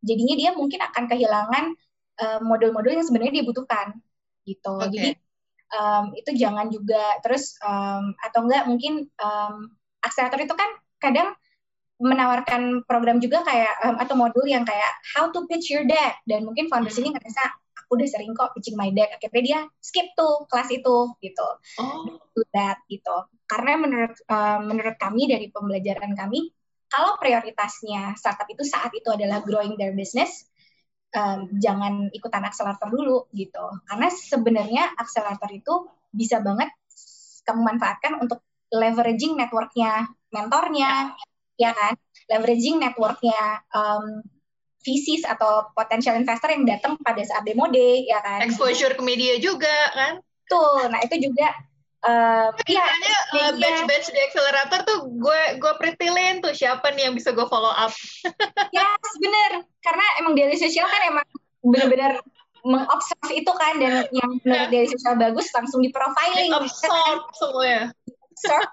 jadinya 0.06 0.36
dia 0.38 0.52
mungkin 0.54 0.82
akan 0.82 1.06
kehilangan 1.10 1.66
modul-modul 2.48 2.96
uh, 2.96 2.98
yang 3.04 3.06
sebenarnya 3.06 3.42
dia 3.42 3.46
butuhkan 3.46 4.00
gitu. 4.48 4.78
Okay. 4.80 4.90
jadi 4.94 5.10
um, 5.74 6.14
itu 6.14 6.36
jangan 6.36 6.68
juga. 6.70 7.22
Terus 7.26 7.58
um, 7.64 8.14
atau 8.22 8.46
enggak 8.46 8.70
mungkin 8.70 9.10
um, 9.18 9.72
akselerator 10.04 10.46
itu 10.46 10.56
kan 10.56 10.70
kadang 11.02 11.30
menawarkan 11.96 12.84
program 12.84 13.24
juga 13.24 13.40
kayak 13.48 13.74
um, 13.88 13.96
atau 13.98 14.16
modul 14.20 14.44
yang 14.44 14.68
kayak 14.68 14.92
how 15.16 15.32
to 15.32 15.48
pitch 15.48 15.72
your 15.72 15.88
deck. 15.88 16.20
Dan 16.28 16.44
mungkin 16.44 16.68
founders 16.68 17.00
ini 17.00 17.16
ngerasa 17.16 17.42
aku 17.86 18.02
udah 18.02 18.08
sering 18.10 18.36
kok 18.36 18.52
pitching 18.58 18.76
my 18.76 18.92
deck. 18.92 19.16
Akhirnya 19.16 19.42
dia 19.42 19.60
skip 19.80 20.12
tuh 20.18 20.44
kelas 20.52 20.70
itu 20.74 20.96
gitu. 21.24 21.48
Oh. 21.80 22.20
do 22.36 22.44
that 22.52 22.84
gitu. 22.92 23.16
Karena 23.48 23.80
menurut 23.80 24.18
uh, 24.28 24.60
menurut 24.60 24.98
kami 25.00 25.30
dari 25.30 25.48
pembelajaran 25.54 26.18
kami 26.18 26.52
kalau 26.90 27.18
prioritasnya 27.20 28.14
startup 28.16 28.48
itu 28.48 28.64
saat 28.64 28.94
itu 28.94 29.10
adalah 29.10 29.42
growing 29.42 29.76
their 29.76 29.92
business 29.92 30.48
um, 31.16 31.40
jangan 31.58 32.12
ikutan 32.12 32.44
akselerator 32.44 32.92
dulu 32.92 33.26
gitu. 33.32 33.66
Karena 33.88 34.08
sebenarnya 34.12 34.84
akselerator 35.00 35.50
itu 35.56 35.74
bisa 36.12 36.44
banget 36.44 36.70
kamu 37.48 37.62
manfaatkan 37.62 38.20
untuk 38.20 38.44
leveraging 38.74 39.40
networknya 39.40 40.12
mentornya 40.30 41.16
ya 41.56 41.72
kan? 41.72 41.96
Leveraging 42.28 42.84
networknya 42.84 43.64
um, 43.72 44.22
VCs 44.86 45.26
atau 45.26 45.74
potential 45.74 46.14
investor 46.20 46.54
yang 46.54 46.68
datang 46.68 47.00
pada 47.02 47.22
saat 47.26 47.42
demo 47.48 47.66
day 47.72 48.06
ya 48.06 48.22
kan? 48.22 48.46
Exposure 48.46 48.94
ke 48.94 49.02
media 49.02 49.40
juga 49.40 49.74
kan? 49.96 50.22
Tuh 50.46 50.92
nah 50.92 51.02
itu 51.02 51.32
juga 51.32 51.50
Uh, 52.06 52.54
iya, 52.70 52.86
uh, 53.34 53.58
batch-batch 53.58 54.14
di 54.14 54.20
accelerator 54.22 54.86
tuh 54.86 55.10
gue 55.10 55.42
gue 55.58 55.74
pretilin 55.82 56.38
tuh 56.38 56.54
siapa 56.54 56.94
nih 56.94 57.10
yang 57.10 57.18
bisa 57.18 57.34
gue 57.34 57.50
follow 57.50 57.74
up. 57.74 57.90
ya, 58.78 58.86
yes, 58.86 59.14
bener. 59.18 59.66
Karena 59.82 60.06
emang 60.22 60.38
daily 60.38 60.54
social 60.54 60.86
kan 60.86 61.02
emang 61.10 61.26
bener-bener 61.66 62.22
mengobserv 62.62 63.30
itu 63.34 63.50
kan 63.58 63.82
dan 63.82 64.06
yang 64.14 64.32
menurut 64.46 64.70
daily 64.70 64.90
social 64.90 65.18
bagus 65.18 65.50
langsung 65.58 65.82
di 65.82 65.90
profiling. 65.90 66.54
Absorb 66.54 67.22
semuanya. 67.34 67.90
Absorb 68.06 68.70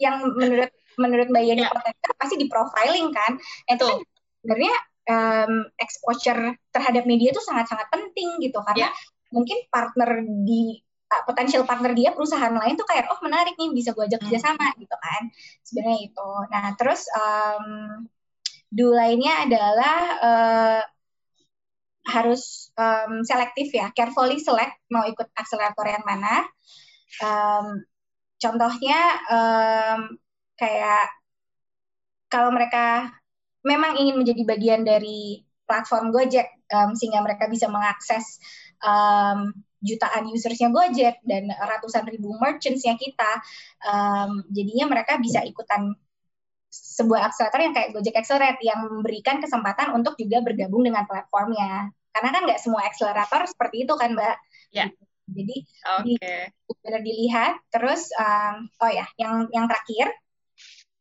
yang 0.00 0.24
menurut 0.40 0.72
menurut 0.96 1.28
Mbak 1.28 1.44
Yeni 1.44 1.64
yeah. 1.64 1.72
Protector 1.72 2.10
pasti 2.16 2.36
di 2.40 2.46
profiling 2.48 3.12
kan. 3.12 3.36
Itu 3.68 3.84
kan 3.84 3.98
sebenarnya 4.40 4.74
um, 5.08 5.52
exposure 5.76 6.56
terhadap 6.72 7.04
media 7.04 7.32
itu 7.32 7.44
sangat-sangat 7.44 7.92
penting 7.92 8.40
gitu 8.40 8.56
karena 8.64 8.88
yeah. 8.88 8.92
mungkin 9.32 9.60
partner 9.68 10.24
di 10.48 10.80
potential 11.26 11.66
partner 11.66 11.90
dia 11.90 12.14
perusahaan 12.14 12.54
lain 12.54 12.78
tuh 12.78 12.86
kayak 12.86 13.10
oh 13.10 13.18
menarik 13.26 13.58
nih 13.58 13.74
bisa 13.74 13.90
gue 13.90 14.06
ajak 14.06 14.22
hmm. 14.22 14.26
kerjasama 14.30 14.66
gitu 14.78 14.96
kan 14.96 15.22
sebenarnya 15.66 16.00
itu. 16.06 16.30
Nah 16.50 16.64
terus 16.78 17.02
um, 17.10 17.66
do 18.70 18.94
lainnya 18.94 19.50
adalah 19.50 19.98
uh, 20.22 20.82
harus 22.06 22.72
um, 22.78 23.22
selektif 23.26 23.74
ya, 23.74 23.92
carefully 23.92 24.40
select 24.40 24.78
mau 24.88 25.04
ikut 25.04 25.28
akselerator 25.36 25.86
yang 25.90 26.04
mana. 26.06 26.46
Um, 27.20 27.84
contohnya 28.40 29.00
um, 29.28 30.00
kayak 30.56 31.10
kalau 32.30 32.54
mereka 32.54 33.10
memang 33.66 33.98
ingin 34.00 34.16
menjadi 34.16 34.42
bagian 34.46 34.82
dari 34.86 35.44
platform 35.66 36.14
Gojek 36.14 36.48
um, 36.72 36.96
sehingga 36.96 37.20
mereka 37.20 37.46
bisa 37.50 37.68
mengakses 37.68 38.40
um, 38.80 39.52
jutaan 39.80 40.28
usersnya 40.28 40.68
Gojek 40.68 41.24
dan 41.24 41.48
ratusan 41.48 42.04
ribu 42.04 42.36
merchantsnya 42.36 43.00
kita, 43.00 43.40
um, 43.88 44.44
jadinya 44.52 44.92
mereka 44.92 45.16
bisa 45.16 45.40
ikutan 45.42 45.96
sebuah 46.70 47.32
akselerator 47.32 47.60
yang 47.60 47.74
kayak 47.74 47.90
Gojek 47.96 48.14
Accelerate 48.14 48.62
yang 48.62 48.86
memberikan 48.86 49.42
kesempatan 49.42 49.90
untuk 49.96 50.14
juga 50.14 50.38
bergabung 50.44 50.86
dengan 50.86 51.02
platformnya. 51.08 51.90
Karena 52.14 52.28
kan 52.30 52.42
nggak 52.46 52.60
semua 52.62 52.86
akselerator 52.86 53.42
seperti 53.50 53.88
itu 53.88 53.94
kan, 53.98 54.14
Mbak. 54.14 54.36
Ya. 54.70 54.86
Jadi 55.30 55.56
okay. 55.82 56.50
di, 56.54 56.98
dilihat. 57.02 57.58
Terus, 57.74 58.14
um, 58.14 58.70
oh 58.82 58.90
ya, 58.90 59.06
yang 59.18 59.50
yang 59.50 59.66
terakhir 59.66 60.14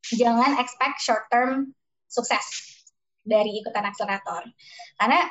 jangan 0.10 0.58
expect 0.58 1.06
short 1.06 1.30
term 1.30 1.78
sukses 2.10 2.46
dari 3.22 3.62
ikutan 3.62 3.86
akselerator. 3.86 4.50
Karena 4.98 5.22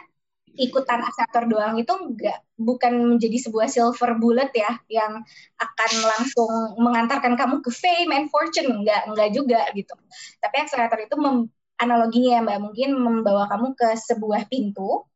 ikutan 0.56 1.04
akselerator 1.04 1.44
doang 1.50 1.74
itu 1.76 1.92
enggak 1.92 2.40
bukan 2.56 3.16
menjadi 3.16 3.38
sebuah 3.48 3.68
silver 3.68 4.16
bullet 4.16 4.50
ya 4.56 4.78
yang 4.88 5.20
akan 5.60 5.92
langsung 6.04 6.52
mengantarkan 6.80 7.36
kamu 7.36 7.60
ke 7.60 7.70
fame 7.74 8.10
and 8.14 8.26
fortune 8.32 8.70
enggak 8.70 9.04
enggak 9.04 9.34
juga 9.36 9.66
gitu. 9.76 9.94
Tapi 10.40 10.56
akselerator 10.64 11.04
itu 11.04 11.14
mem, 11.20 11.50
analoginya 11.78 12.38
ya 12.38 12.40
Mbak 12.42 12.58
mungkin 12.62 12.90
membawa 12.96 13.46
kamu 13.50 13.74
ke 13.78 13.88
sebuah 13.94 14.50
pintu 14.50 15.06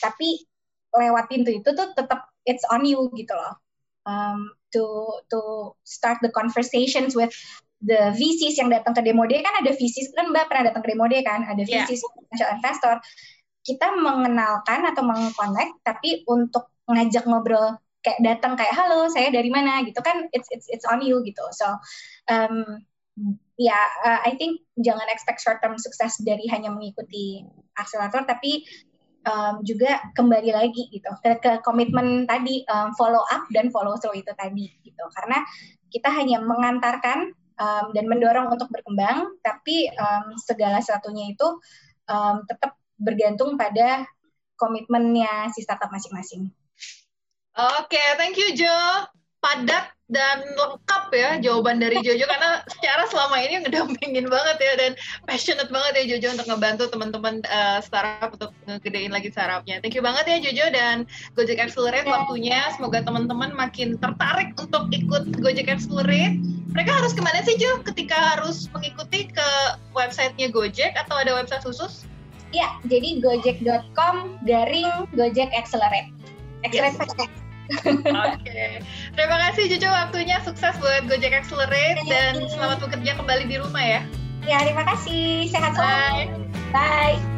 tapi 0.00 0.44
lewat 0.94 1.28
pintu 1.28 1.52
itu 1.52 1.68
tuh 1.72 1.92
tetap 1.92 2.28
it's 2.48 2.64
on 2.72 2.84
you 2.84 3.08
gitu 3.16 3.32
loh. 3.32 3.56
Um, 4.08 4.56
to 4.72 4.84
to 5.28 5.72
start 5.84 6.16
the 6.24 6.32
conversations 6.32 7.12
with 7.12 7.32
the 7.84 8.10
VCs 8.16 8.58
yang 8.58 8.72
datang 8.72 8.96
ke 8.96 9.02
demo 9.06 9.22
day 9.28 9.38
kan 9.44 9.54
ada 9.62 9.70
VCs 9.70 10.16
kan 10.16 10.34
Mbak 10.34 10.50
pernah 10.50 10.72
datang 10.72 10.82
ke 10.82 10.88
demo 10.90 11.06
day 11.06 11.22
kan 11.22 11.46
ada 11.46 11.62
yeah. 11.62 11.86
VCs 11.86 12.02
potential 12.02 12.50
investor 12.56 12.94
kita 13.68 13.92
mengenalkan 14.00 14.88
atau 14.88 15.04
mengconnect 15.04 15.84
tapi 15.84 16.24
untuk 16.24 16.72
ngajak 16.88 17.28
ngobrol 17.28 17.76
kayak 18.00 18.24
datang 18.24 18.56
kayak 18.56 18.72
halo 18.72 19.12
saya 19.12 19.28
dari 19.28 19.52
mana? 19.52 19.84
gitu 19.84 20.00
kan 20.00 20.24
it's 20.32 20.48
it's 20.48 20.64
it's 20.72 20.88
on 20.88 21.04
you 21.04 21.20
gitu. 21.20 21.44
So 21.52 21.68
um, 22.32 22.80
ya 23.60 23.76
yeah, 23.76 23.84
uh, 24.08 24.20
I 24.24 24.40
think 24.40 24.64
jangan 24.80 25.04
expect 25.12 25.44
short 25.44 25.60
term 25.60 25.76
sukses 25.76 26.16
dari 26.24 26.48
hanya 26.48 26.72
mengikuti 26.72 27.44
akselerator 27.76 28.24
tapi 28.24 28.64
um, 29.28 29.60
juga 29.60 30.00
kembali 30.16 30.50
lagi 30.56 30.88
gitu 30.88 31.10
ke, 31.20 31.36
ke 31.44 31.52
komitmen 31.60 32.24
tadi 32.24 32.64
um, 32.72 32.96
follow 32.96 33.20
up 33.28 33.44
dan 33.52 33.68
follow 33.68 34.00
through 34.00 34.16
itu 34.16 34.32
tadi 34.38 34.72
gitu. 34.80 35.04
Karena 35.12 35.44
kita 35.92 36.08
hanya 36.08 36.40
mengantarkan 36.40 37.36
um, 37.58 37.86
dan 37.92 38.04
mendorong 38.06 38.48
untuk 38.48 38.70
berkembang, 38.70 39.36
tapi 39.42 39.90
um, 39.98 40.32
segala 40.38 40.78
sesuatunya 40.80 41.34
itu 41.34 41.48
um, 42.08 42.46
tetap 42.46 42.77
bergantung 42.98 43.54
pada 43.54 44.04
komitmennya 44.58 45.48
si 45.54 45.62
startup 45.62 45.88
masing-masing. 45.88 46.50
Oke, 47.58 47.94
okay, 47.94 48.08
thank 48.18 48.38
you 48.38 48.54
Jo. 48.54 49.06
Padat 49.38 49.94
dan 50.08 50.40
lengkap 50.56 51.04
ya 51.12 51.36
jawaban 51.36 51.76
dari 51.76 52.00
Jojo 52.00 52.24
karena 52.24 52.64
secara 52.64 53.04
selama 53.12 53.44
ini 53.44 53.60
ngedampingin 53.60 54.26
banget 54.26 54.56
ya 54.56 54.72
dan 54.80 54.92
passionate 55.28 55.68
banget 55.68 55.92
ya 55.94 56.04
Jojo 56.16 56.28
untuk 56.34 56.48
ngebantu 56.48 56.84
teman-teman 56.88 57.34
uh, 57.44 57.78
startup 57.84 58.32
untuk 58.34 58.50
ngegedein 58.64 59.12
lagi 59.12 59.28
startupnya. 59.28 59.84
Thank 59.84 59.94
you 59.94 60.02
banget 60.02 60.24
ya 60.26 60.36
Jojo 60.42 60.64
dan 60.72 60.96
Gojek 61.36 61.60
Accelerate 61.60 62.08
waktunya. 62.08 62.66
Semoga 62.74 63.04
teman-teman 63.04 63.52
makin 63.52 64.00
tertarik 64.00 64.56
untuk 64.56 64.88
ikut 64.90 65.38
Gojek 65.38 65.68
Accelerate 65.68 66.40
mereka 66.72 66.96
harus 66.96 67.12
ke 67.12 67.20
mana 67.20 67.44
sih 67.44 67.60
Jo 67.60 67.84
ketika 67.84 68.16
harus 68.36 68.64
mengikuti 68.72 69.28
ke 69.28 69.48
websitenya 69.92 70.48
Gojek 70.48 70.96
atau 70.96 71.20
ada 71.20 71.36
website 71.36 71.62
khusus? 71.62 72.08
Ya, 72.54 72.80
jadi 72.88 73.20
gojek.com 73.20 74.40
garing 74.48 74.88
Gojek 75.12 75.52
Accelerate. 75.52 76.12
Accelerate 76.64 76.96
yes. 76.96 77.38
Oke, 77.68 78.08
okay. 78.48 78.80
terima 79.12 79.36
kasih 79.36 79.68
Jojo 79.68 79.92
waktunya 79.92 80.40
sukses 80.40 80.72
buat 80.80 81.04
Gojek 81.04 81.36
Accelerate 81.36 82.00
dan 82.08 82.40
selamat 82.48 82.80
bekerja 82.88 83.12
kembali 83.20 83.44
di 83.44 83.56
rumah 83.60 83.84
ya. 83.84 84.00
Ya, 84.48 84.64
terima 84.64 84.88
kasih. 84.88 85.52
Sehat 85.52 85.76
selalu. 85.76 86.32
Bye. 86.72 87.20
Bye. 87.20 87.37